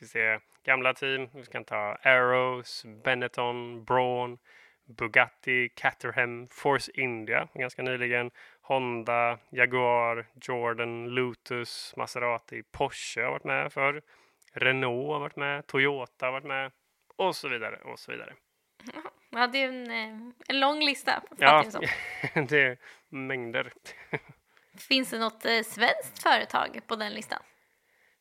Vi 0.00 0.06
se 0.06 0.38
gamla 0.64 0.94
team. 0.94 1.28
Vi 1.34 1.44
kan 1.44 1.64
ta 1.64 1.98
Arrows, 2.02 2.84
Benetton, 3.04 3.84
Braun, 3.84 4.38
Bugatti, 4.84 5.68
Caterham, 5.68 6.48
Force 6.48 6.92
India 6.94 7.48
ganska 7.54 7.82
nyligen. 7.82 8.30
Honda, 8.60 9.38
Jaguar, 9.50 10.26
Jordan, 10.42 11.08
Lotus, 11.08 11.94
Maserati, 11.96 12.62
Porsche 12.62 13.22
har 13.22 13.30
varit 13.30 13.44
med 13.44 13.72
för. 13.72 14.02
Renault 14.52 15.12
har 15.12 15.20
varit 15.20 15.36
med, 15.36 15.66
Toyota 15.66 16.26
har 16.26 16.32
varit 16.32 16.44
med 16.44 16.72
och 17.16 17.36
så 17.36 17.48
vidare 17.48 17.76
och 17.84 17.98
så 17.98 18.12
vidare. 18.12 18.34
Ja, 19.30 19.46
det 19.46 19.62
är 19.62 19.68
en, 19.68 19.90
eh, 19.90 20.32
en 20.48 20.60
lång 20.60 20.80
lista. 20.80 21.22
Ja, 21.36 21.64
det 22.48 22.62
är 22.62 22.78
mängder. 23.08 23.72
Finns 24.88 25.10
det 25.10 25.18
något 25.18 25.44
eh, 25.44 25.62
svenskt 25.62 26.22
företag 26.22 26.80
på 26.86 26.96
den 26.96 27.14
listan? 27.14 27.42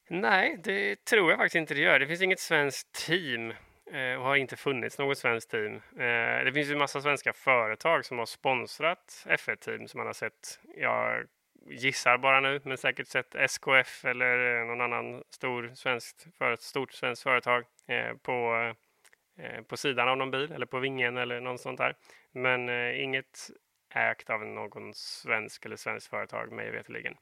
Nej, 0.10 0.58
det 0.64 1.06
tror 1.06 1.30
jag 1.30 1.40
faktiskt 1.40 1.56
inte 1.56 1.74
det 1.74 1.82
gör. 1.82 2.00
Det 2.00 2.08
finns 2.08 2.22
inget 2.22 2.40
svenskt 2.40 3.08
team 3.08 3.52
eh, 3.92 4.14
och 4.18 4.24
har 4.24 4.36
inte 4.36 4.56
funnits 4.56 4.98
något 4.98 5.18
svenskt 5.18 5.52
team. 5.52 5.82
Det 6.46 6.52
finns 6.54 6.70
ju 6.70 6.76
massa 6.76 7.02
svenska 7.02 7.34
företag 7.34 8.06
som 8.06 8.20
har 8.20 8.26
sponsrat 8.26 9.26
F1-team 9.26 9.88
som 9.88 9.98
man 9.98 10.08
har 10.08 10.14
sett. 10.14 10.60
Jag 10.76 11.26
gissar 11.70 12.18
bara 12.18 12.40
nu, 12.40 12.62
men 12.64 12.78
säkert 12.78 13.08
sett 13.08 13.36
SKF 13.36 14.06
eller 14.06 14.66
någon 14.66 14.82
annan 14.82 15.24
stor 15.30 15.72
svenskt, 15.76 16.28
stort 16.60 16.94
svenskt 16.94 17.24
företag 17.24 17.64
på 18.22 18.74
på 19.68 19.78
sidan 19.78 20.10
av 20.10 20.18
någon 20.18 20.32
bil 20.32 20.52
eller 20.52 20.66
på 20.66 20.80
vingen 20.80 21.18
eller 21.18 21.42
något 21.42 21.62
sånt 21.62 21.78
där. 21.78 21.96
Men 22.32 22.70
eh, 22.70 23.04
inget 23.04 23.50
ägt 23.96 24.30
av 24.30 24.46
någon 24.46 24.94
svensk 24.94 25.66
eller 25.66 25.76
svenskt 25.76 26.08
företag 26.08 26.52
mig 26.52 26.72
veterligen. 26.72 27.18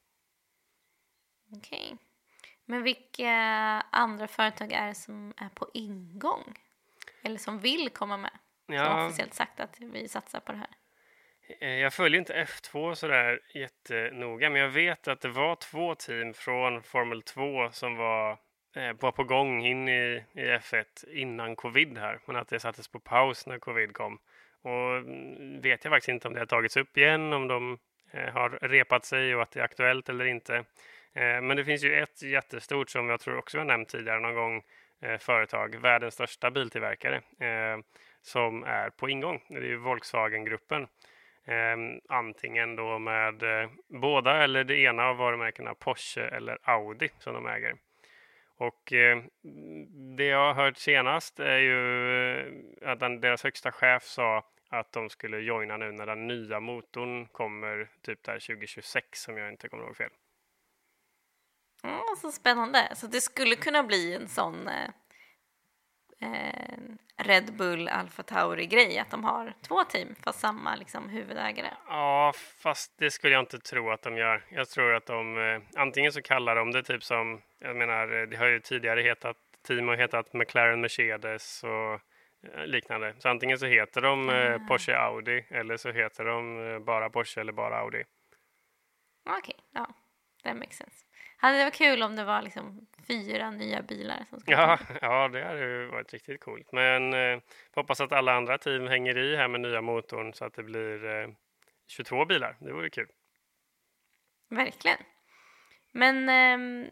Okej. 1.52 1.86
Okay. 1.86 1.98
Men 2.66 2.84
vilka 2.84 3.32
andra 3.92 4.28
företag 4.28 4.72
är 4.72 4.88
det 4.88 4.96
som 4.96 5.34
är 5.38 5.50
på 5.50 5.70
ingång? 5.74 6.54
Eller 7.24 7.38
som 7.38 7.60
vill 7.60 7.90
komma 7.90 8.18
med? 8.18 8.32
Ja. 8.68 8.86
Som 8.86 9.06
officiellt 9.06 9.34
sagt 9.34 9.60
att 9.60 9.80
vi 9.80 10.08
satsar 10.08 10.40
på 10.40 10.52
det 10.52 10.58
här. 10.58 10.76
Eh, 11.60 11.70
jag 11.70 11.94
följer 11.94 12.20
inte 12.20 12.44
F2 12.44 12.94
sådär 12.94 13.40
jättenoga, 13.54 14.50
men 14.50 14.62
jag 14.62 14.70
vet 14.70 15.08
att 15.08 15.22
det 15.22 15.30
var 15.30 15.56
två 15.56 15.96
team 15.96 16.34
från 16.34 16.84
Formel 16.84 17.22
2 17.22 17.72
som 17.72 17.96
var 17.96 18.32
Eh, 18.32 18.38
Eh, 18.76 18.94
var 19.00 19.12
på 19.12 19.24
gång 19.24 19.66
in 19.66 19.90
i, 19.90 20.24
i 20.34 20.42
F1 20.42 21.10
innan 21.10 21.56
covid 21.56 21.98
här, 21.98 22.20
men 22.26 22.36
att 22.36 22.48
det 22.48 22.60
sattes 22.60 22.88
på 22.88 23.00
paus 23.00 23.48
när 23.48 23.60
covid 23.60 23.94
kom. 23.94 24.20
Och 24.62 24.98
mm, 24.98 25.62
vet 25.62 25.84
jag 25.84 25.92
faktiskt 25.92 26.10
inte 26.10 26.28
om 26.28 26.34
det 26.34 26.40
har 26.40 26.46
tagits 26.46 26.78
upp 26.78 26.98
igen, 26.98 27.34
om 27.34 27.48
de 27.48 27.78
eh, 28.12 28.34
har 28.34 28.50
repat 28.50 29.06
sig 29.06 29.36
och 29.36 29.42
att 29.42 29.52
det 29.52 29.60
är 29.60 29.64
aktuellt 29.64 30.10
eller 30.10 30.26
inte. 30.26 30.56
Eh, 31.14 31.42
men 31.42 31.58
det 31.58 31.66
finns 31.66 31.84
ju 31.84 31.96
ett 31.96 32.22
jättestort 32.22 32.90
som 32.90 33.10
jag 33.10 33.20
tror 33.20 33.38
också 33.38 33.58
jag 33.58 33.68
nämnt 33.68 33.90
tidigare 33.90 34.20
någon 34.20 34.36
gång, 34.36 34.64
företag, 35.20 35.76
världens 35.76 36.14
största 36.14 36.52
biltillverkare, 36.52 37.22
som 38.22 38.64
är 38.64 38.90
på 38.90 39.10
ingång. 39.10 39.42
Det 39.50 39.58
är 39.58 39.62
ju 39.62 39.78
Volkswagen-gruppen. 39.78 40.88
Ehm, 41.46 42.00
antingen 42.10 42.76
då 42.76 43.00
med 43.00 43.44
båda 43.88 44.44
eller 44.44 44.64
det 44.64 44.78
ena 44.78 45.04
av 45.04 45.18
varumärkena 45.18 45.76
Porsche 45.76 46.22
eller 46.22 46.58
Audi 46.64 47.10
som 47.20 47.34
de 47.34 47.48
äger. 47.48 47.76
Och 48.58 48.94
eh, 48.94 49.24
det 50.18 50.26
jag 50.26 50.54
har 50.54 50.64
hört 50.64 50.78
senast 50.78 51.40
är 51.40 51.58
ju 51.58 51.80
eh, 52.82 52.92
att 52.92 53.00
den, 53.00 53.22
deras 53.22 53.44
högsta 53.44 53.72
chef 53.72 54.04
sa 54.04 54.52
att 54.70 54.92
de 54.92 55.10
skulle 55.10 55.40
joina 55.40 55.78
nu 55.78 55.92
när 55.92 56.06
den 56.06 56.28
nya 56.28 56.60
motorn 56.60 57.28
kommer 57.28 57.92
typ 58.02 58.24
där 58.24 58.40
2026 58.40 59.28
om 59.28 59.38
jag 59.38 59.50
inte 59.50 59.70
kommer 59.70 59.84
ihåg 59.84 59.98
fel. 59.98 60.12
Mm, 61.84 62.00
så 62.22 62.32
spännande. 62.32 62.92
Så 62.96 63.08
det 63.08 63.22
skulle 63.22 63.56
kunna 63.56 63.84
bli 63.84 64.14
en 64.14 64.28
sån 64.28 64.68
eh, 64.68 64.90
eh, 66.26 66.78
Red 67.18 67.54
Bull 67.54 67.88
Alfa 67.88 68.24
Tauri-grej, 68.24 69.00
att 69.00 69.12
de 69.12 69.24
har 69.24 69.54
två 69.62 69.84
team 69.84 70.16
fast 70.24 70.40
samma 70.40 70.76
liksom, 70.76 71.10
huvudägare. 71.10 71.70
Ja, 71.88 72.34
fast 72.58 72.98
det 72.98 73.12
skulle 73.12 73.34
jag 73.34 73.42
inte 73.42 73.60
tro 73.60 73.92
att 73.92 74.02
de 74.02 74.18
gör. 74.18 74.46
Jag 74.50 74.70
tror 74.70 74.94
att 74.94 75.06
de 75.06 75.38
eh, 75.38 75.82
antingen 75.82 76.12
så 76.12 76.22
kallar 76.22 76.56
de 76.56 76.72
det 76.72 76.84
typ 76.84 77.04
som, 77.04 77.42
jag 77.60 77.76
menar, 77.76 78.22
eh, 78.22 78.28
det 78.28 78.38
har 78.38 78.46
ju 78.46 78.60
tidigare 78.60 79.02
hetat, 79.02 79.38
team 79.68 79.88
har 79.88 79.96
hetat 79.96 80.34
McLaren 80.34 80.82
Mercedes 80.82 81.64
och 81.64 81.94
eh, 82.54 82.66
liknande. 82.66 83.16
Så 83.20 83.30
antingen 83.30 83.60
så 83.60 83.66
heter 83.66 84.02
de 84.02 84.30
eh, 84.30 84.56
Ah. 84.56 84.60
Porsche 84.68 84.98
Audi 84.98 85.46
eller 85.50 85.78
så 85.78 85.92
heter 85.92 86.26
de 86.26 86.68
eh, 86.74 86.80
bara 86.80 87.10
Porsche 87.10 87.42
eller 87.42 87.54
bara 87.54 87.78
Audi. 87.78 88.04
Okej, 89.30 89.56
ja, 89.72 89.88
det 90.44 90.54
makes 90.54 90.78
sense. 90.78 91.05
Hade 91.38 91.58
det 91.58 91.64
varit 91.64 91.76
kul 91.76 92.04
om 92.04 92.16
det 92.16 92.24
var 92.24 92.42
liksom 92.42 92.88
fyra 93.08 93.52
nya 93.52 93.82
bilar 93.82 94.26
som 94.30 94.40
skulle 94.40 94.58
Ja, 94.58 94.80
ja, 95.02 95.28
det 95.28 95.44
hade 95.44 95.60
ju 95.60 95.86
varit 95.86 96.14
riktigt 96.14 96.42
coolt. 96.42 96.72
Men 96.72 97.14
eh, 97.14 97.40
hoppas 97.76 98.02
att 98.02 98.12
alla 98.12 98.34
andra 98.34 98.58
team 98.58 98.88
hänger 98.88 99.18
i 99.18 99.36
här 99.36 99.48
med 99.48 99.62
nya 99.62 99.82
motorn 99.82 100.34
så 100.34 100.46
att 100.46 100.54
det 100.54 100.64
blir 100.64 101.06
eh, 101.06 101.28
22 101.88 102.26
bilar. 102.26 102.58
Det 102.60 102.74
vore 102.74 102.90
kul. 102.90 103.08
Verkligen. 104.50 104.98
Men 105.92 106.30
ehm, 106.30 106.88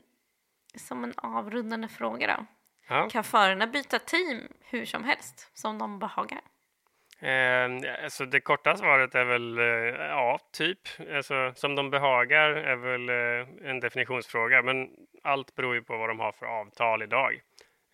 som 0.75 1.03
en 1.03 1.13
avrundande 1.17 1.87
fråga 1.87 2.37
då. 2.37 2.45
Ja. 2.87 3.09
Kan 3.09 3.23
förarna 3.23 3.67
byta 3.67 3.99
team 3.99 4.47
hur 4.59 4.85
som 4.85 5.03
helst, 5.03 5.51
som 5.53 5.77
de 5.77 5.99
behagar? 5.99 6.41
Eh, 7.23 8.03
alltså 8.03 8.25
det 8.25 8.39
korta 8.39 8.77
svaret 8.77 9.15
är 9.15 9.23
väl 9.25 9.57
eh, 9.59 9.65
ja, 10.07 10.39
typ. 10.51 10.79
Alltså, 11.15 11.51
som 11.55 11.75
de 11.75 11.89
behagar 11.89 12.49
är 12.49 12.75
väl 12.75 13.09
eh, 13.09 13.69
en 13.69 13.79
definitionsfråga. 13.79 14.61
Men 14.61 14.89
allt 15.23 15.55
beror 15.55 15.75
ju 15.75 15.81
på 15.83 15.97
vad 15.97 16.09
de 16.09 16.19
har 16.19 16.31
för 16.31 16.45
avtal 16.45 17.03
idag. 17.03 17.33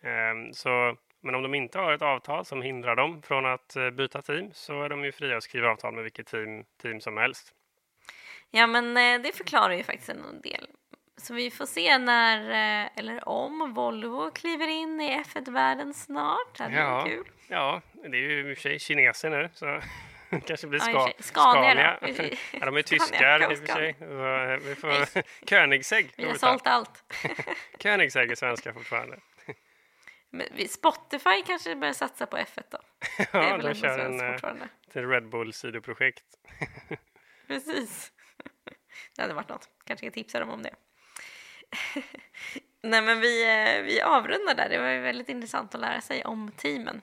Eh, 0.02 0.52
så, 0.52 0.96
men 1.22 1.34
om 1.34 1.42
de 1.42 1.54
inte 1.54 1.78
har 1.78 1.92
ett 1.92 2.02
avtal 2.02 2.44
som 2.44 2.62
hindrar 2.62 2.96
dem 2.96 3.22
från 3.22 3.46
att 3.46 3.76
eh, 3.76 3.90
byta 3.90 4.22
team 4.22 4.50
så 4.52 4.82
är 4.82 4.88
de 4.88 5.04
ju 5.04 5.12
fria 5.12 5.36
att 5.36 5.42
skriva 5.42 5.68
avtal 5.70 5.94
med 5.94 6.02
vilket 6.02 6.26
team, 6.26 6.64
team 6.82 7.00
som 7.00 7.16
helst. 7.16 7.54
Ja, 8.50 8.66
men 8.66 8.96
eh, 8.96 9.22
det 9.22 9.36
förklarar 9.36 9.72
ju 9.72 9.82
faktiskt 9.82 10.08
en 10.08 10.40
del. 10.40 10.66
Så 11.16 11.34
vi 11.34 11.50
får 11.50 11.66
se 11.66 11.98
när, 11.98 12.40
eh, 12.84 12.88
eller 12.96 13.28
om, 13.28 13.74
Volvo 13.74 14.30
kliver 14.30 14.68
in 14.68 15.00
i 15.00 15.22
F1-världen 15.24 15.94
snart. 15.94 16.58
Det 16.58 16.62
hade 16.64 16.76
Ja. 16.76 17.04
kul. 17.06 17.24
Ja, 17.48 17.80
det 18.02 18.16
är 18.16 18.20
ju 18.20 18.50
i 18.50 18.52
och 18.52 18.56
för 18.56 18.62
sig 18.62 18.78
kineser 18.78 19.30
nu 19.30 19.48
så 19.54 19.80
kanske 20.46 20.66
blir 20.66 20.80
Ja, 20.80 20.84
ska, 20.86 21.04
sig. 21.04 21.32
Scania 21.32 21.98
då. 22.00 22.06
ja, 22.52 22.64
de 22.66 22.76
är 22.76 22.82
Scania, 22.82 22.82
tyskar 22.82 23.52
i 23.52 23.54
och 23.54 23.58
för 23.58 23.66
sig. 23.66 23.94
Scania. 23.94 24.58
Så, 24.58 24.68
vi 24.68 24.74
får 24.74 25.22
Koenigsegg. 25.48 26.10
Vi 26.16 26.24
har 26.24 26.34
sålt 26.34 26.66
allt. 26.66 27.14
Koenigsegg 27.82 28.30
är 28.30 28.34
svenska 28.34 28.72
fortfarande. 28.72 29.18
Men 30.32 30.68
Spotify 30.68 31.42
kanske 31.46 31.76
börjar 31.76 31.94
satsa 31.94 32.26
på 32.26 32.36
F1 32.36 32.62
då. 32.70 32.78
Ja, 33.32 33.58
de 33.58 33.74
kör 33.74 33.98
en 33.98 34.18
svenskt 34.18 34.96
eh, 34.96 35.08
Red 35.08 35.28
Bull 35.28 35.52
sidoprojekt. 35.52 36.24
Precis. 37.46 38.12
Det 39.16 39.22
hade 39.22 39.34
varit 39.34 39.48
något. 39.48 39.68
Kanske 39.84 40.06
ska 40.06 40.14
tipsa 40.14 40.40
dem 40.40 40.50
om 40.50 40.62
det. 40.62 40.74
Nej, 42.82 43.02
men 43.02 43.20
vi, 43.20 43.42
eh, 43.42 43.82
vi 43.82 44.00
avrundar 44.00 44.54
där. 44.54 44.68
Det 44.68 44.78
var 44.78 44.88
ju 44.88 45.00
väldigt 45.00 45.28
intressant 45.28 45.74
att 45.74 45.80
lära 45.80 46.00
sig 46.00 46.24
om 46.24 46.52
teamen. 46.56 47.02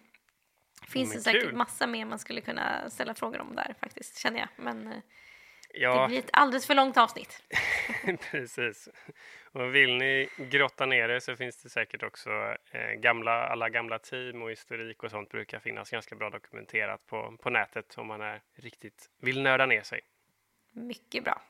Finns 0.88 1.14
det 1.14 1.22
säkert 1.22 1.42
kul. 1.42 1.56
massa 1.56 1.88
mer 1.88 2.06
man 2.06 2.20
skulle 2.20 2.42
kunna 2.42 2.90
ställa 2.90 3.14
frågor 3.14 3.42
om 3.42 3.56
där 3.56 3.76
faktiskt, 3.80 4.18
känner 4.18 4.40
jag. 4.40 4.50
Men 4.56 4.88
eh, 4.88 4.94
det 5.74 5.80
Ja, 5.80 6.08
blir 6.08 6.20
ett 6.20 6.30
alldeles 6.34 6.68
för 6.68 6.76
långt 6.76 6.98
avsnitt. 6.98 7.44
precis. 8.32 8.90
Och 9.52 9.76
vill 9.76 9.98
ni 9.98 10.30
grotta 10.38 10.86
ner 10.86 11.10
er 11.10 11.20
så 11.20 11.36
finns 11.36 11.64
det 11.64 11.70
säkert 11.70 12.04
också 12.04 12.30
eh, 12.72 12.92
gamla, 12.92 13.48
alla 13.48 13.70
gamla 13.70 14.00
team 14.00 14.42
och 14.42 14.52
historik 14.52 15.04
och 15.04 15.12
sånt 15.12 15.30
brukar 15.30 15.60
finnas 15.60 15.90
ganska 15.90 16.16
bra 16.16 16.30
dokumenterat 16.30 17.08
på, 17.08 17.38
på 17.42 17.50
nätet 17.50 17.98
om 17.98 18.08
man 18.08 18.22
är 18.22 18.42
riktigt 18.56 19.10
vill 19.22 19.42
nörda 19.42 19.66
ner 19.66 19.82
sig. 19.84 20.02
Mycket 20.72 21.24
bra. 21.24 21.42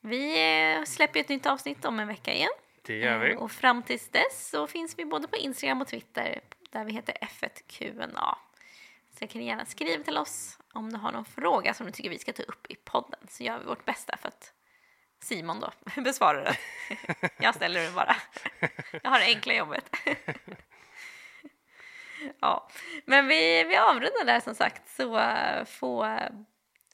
Vi 0.00 0.52
eh, 0.78 0.84
släpper 0.84 1.20
ett 1.20 1.28
nytt 1.28 1.46
avsnitt 1.46 1.84
om 1.84 2.00
en 2.00 2.08
vecka 2.08 2.32
igen. 2.34 2.50
Det 2.82 2.96
gör 2.98 3.18
vi. 3.18 3.32
Eh, 3.32 3.38
Och 3.38 3.52
fram 3.52 3.82
tills 3.82 4.08
dess 4.08 4.48
så 4.50 4.66
finns 4.66 4.98
vi 4.98 5.04
både 5.04 5.28
på 5.28 5.36
Instagram 5.36 5.80
och 5.80 5.88
Twitter 5.88 6.40
där 6.74 6.84
vi 6.84 6.92
heter 6.92 7.14
F1QNA. 7.20 8.36
Så 9.18 9.26
kan 9.26 9.40
ni 9.40 9.46
gärna 9.46 9.64
skriva 9.64 10.04
till 10.04 10.18
oss 10.18 10.58
om 10.72 10.92
du 10.92 10.98
har 10.98 11.12
någon 11.12 11.24
fråga 11.24 11.74
som 11.74 11.86
du 11.86 11.92
tycker 11.92 12.10
vi 12.10 12.18
ska 12.18 12.32
ta 12.32 12.42
upp 12.42 12.66
i 12.70 12.74
podden 12.74 13.20
så 13.28 13.42
gör 13.42 13.58
vi 13.58 13.64
vårt 13.64 13.84
bästa 13.84 14.16
för 14.16 14.28
att 14.28 14.52
Simon 15.22 15.60
då 15.60 15.72
besvarar 16.02 16.44
den. 16.44 16.54
Jag 17.38 17.54
ställer 17.54 17.82
den 17.84 17.94
bara. 17.94 18.16
Jag 19.02 19.10
har 19.10 19.18
det 19.18 19.24
enkla 19.24 19.54
jobbet. 19.54 19.96
Ja, 22.40 22.68
men 23.04 23.28
vi, 23.28 23.64
vi 23.64 23.76
avrundar 23.76 24.24
där 24.24 24.40
som 24.40 24.54
sagt 24.54 24.88
så 24.88 25.18
eh, 25.18 25.64
får 25.64 26.06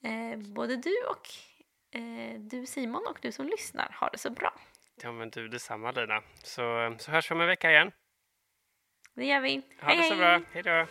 eh, 0.03 0.37
både 0.37 0.77
du 0.77 0.97
och 1.11 1.29
eh, 1.99 2.41
du 2.41 2.67
Simon 2.67 3.07
och 3.07 3.19
du 3.23 3.33
som 3.33 3.47
lyssnar 3.47 3.97
ha 4.01 4.09
det 4.09 4.19
så 4.19 4.31
bra. 4.31 4.55
Ja, 5.03 5.13
men 5.13 5.31
du 5.31 5.49
detsamma 5.49 5.91
Lina. 5.91 6.23
Så, 6.43 6.97
så 6.99 7.11
hörs 7.11 7.31
vi 7.31 7.35
om 7.35 7.41
en 7.41 7.47
vecka 7.47 7.71
igen. 7.71 7.93
Det 9.17 9.25
gör 9.25 9.41
vi. 9.41 9.63
Ha 9.81 9.95
det 9.95 10.03
så 10.03 10.17
bra. 10.17 10.41
Hej 10.53 10.63
då. 10.63 10.87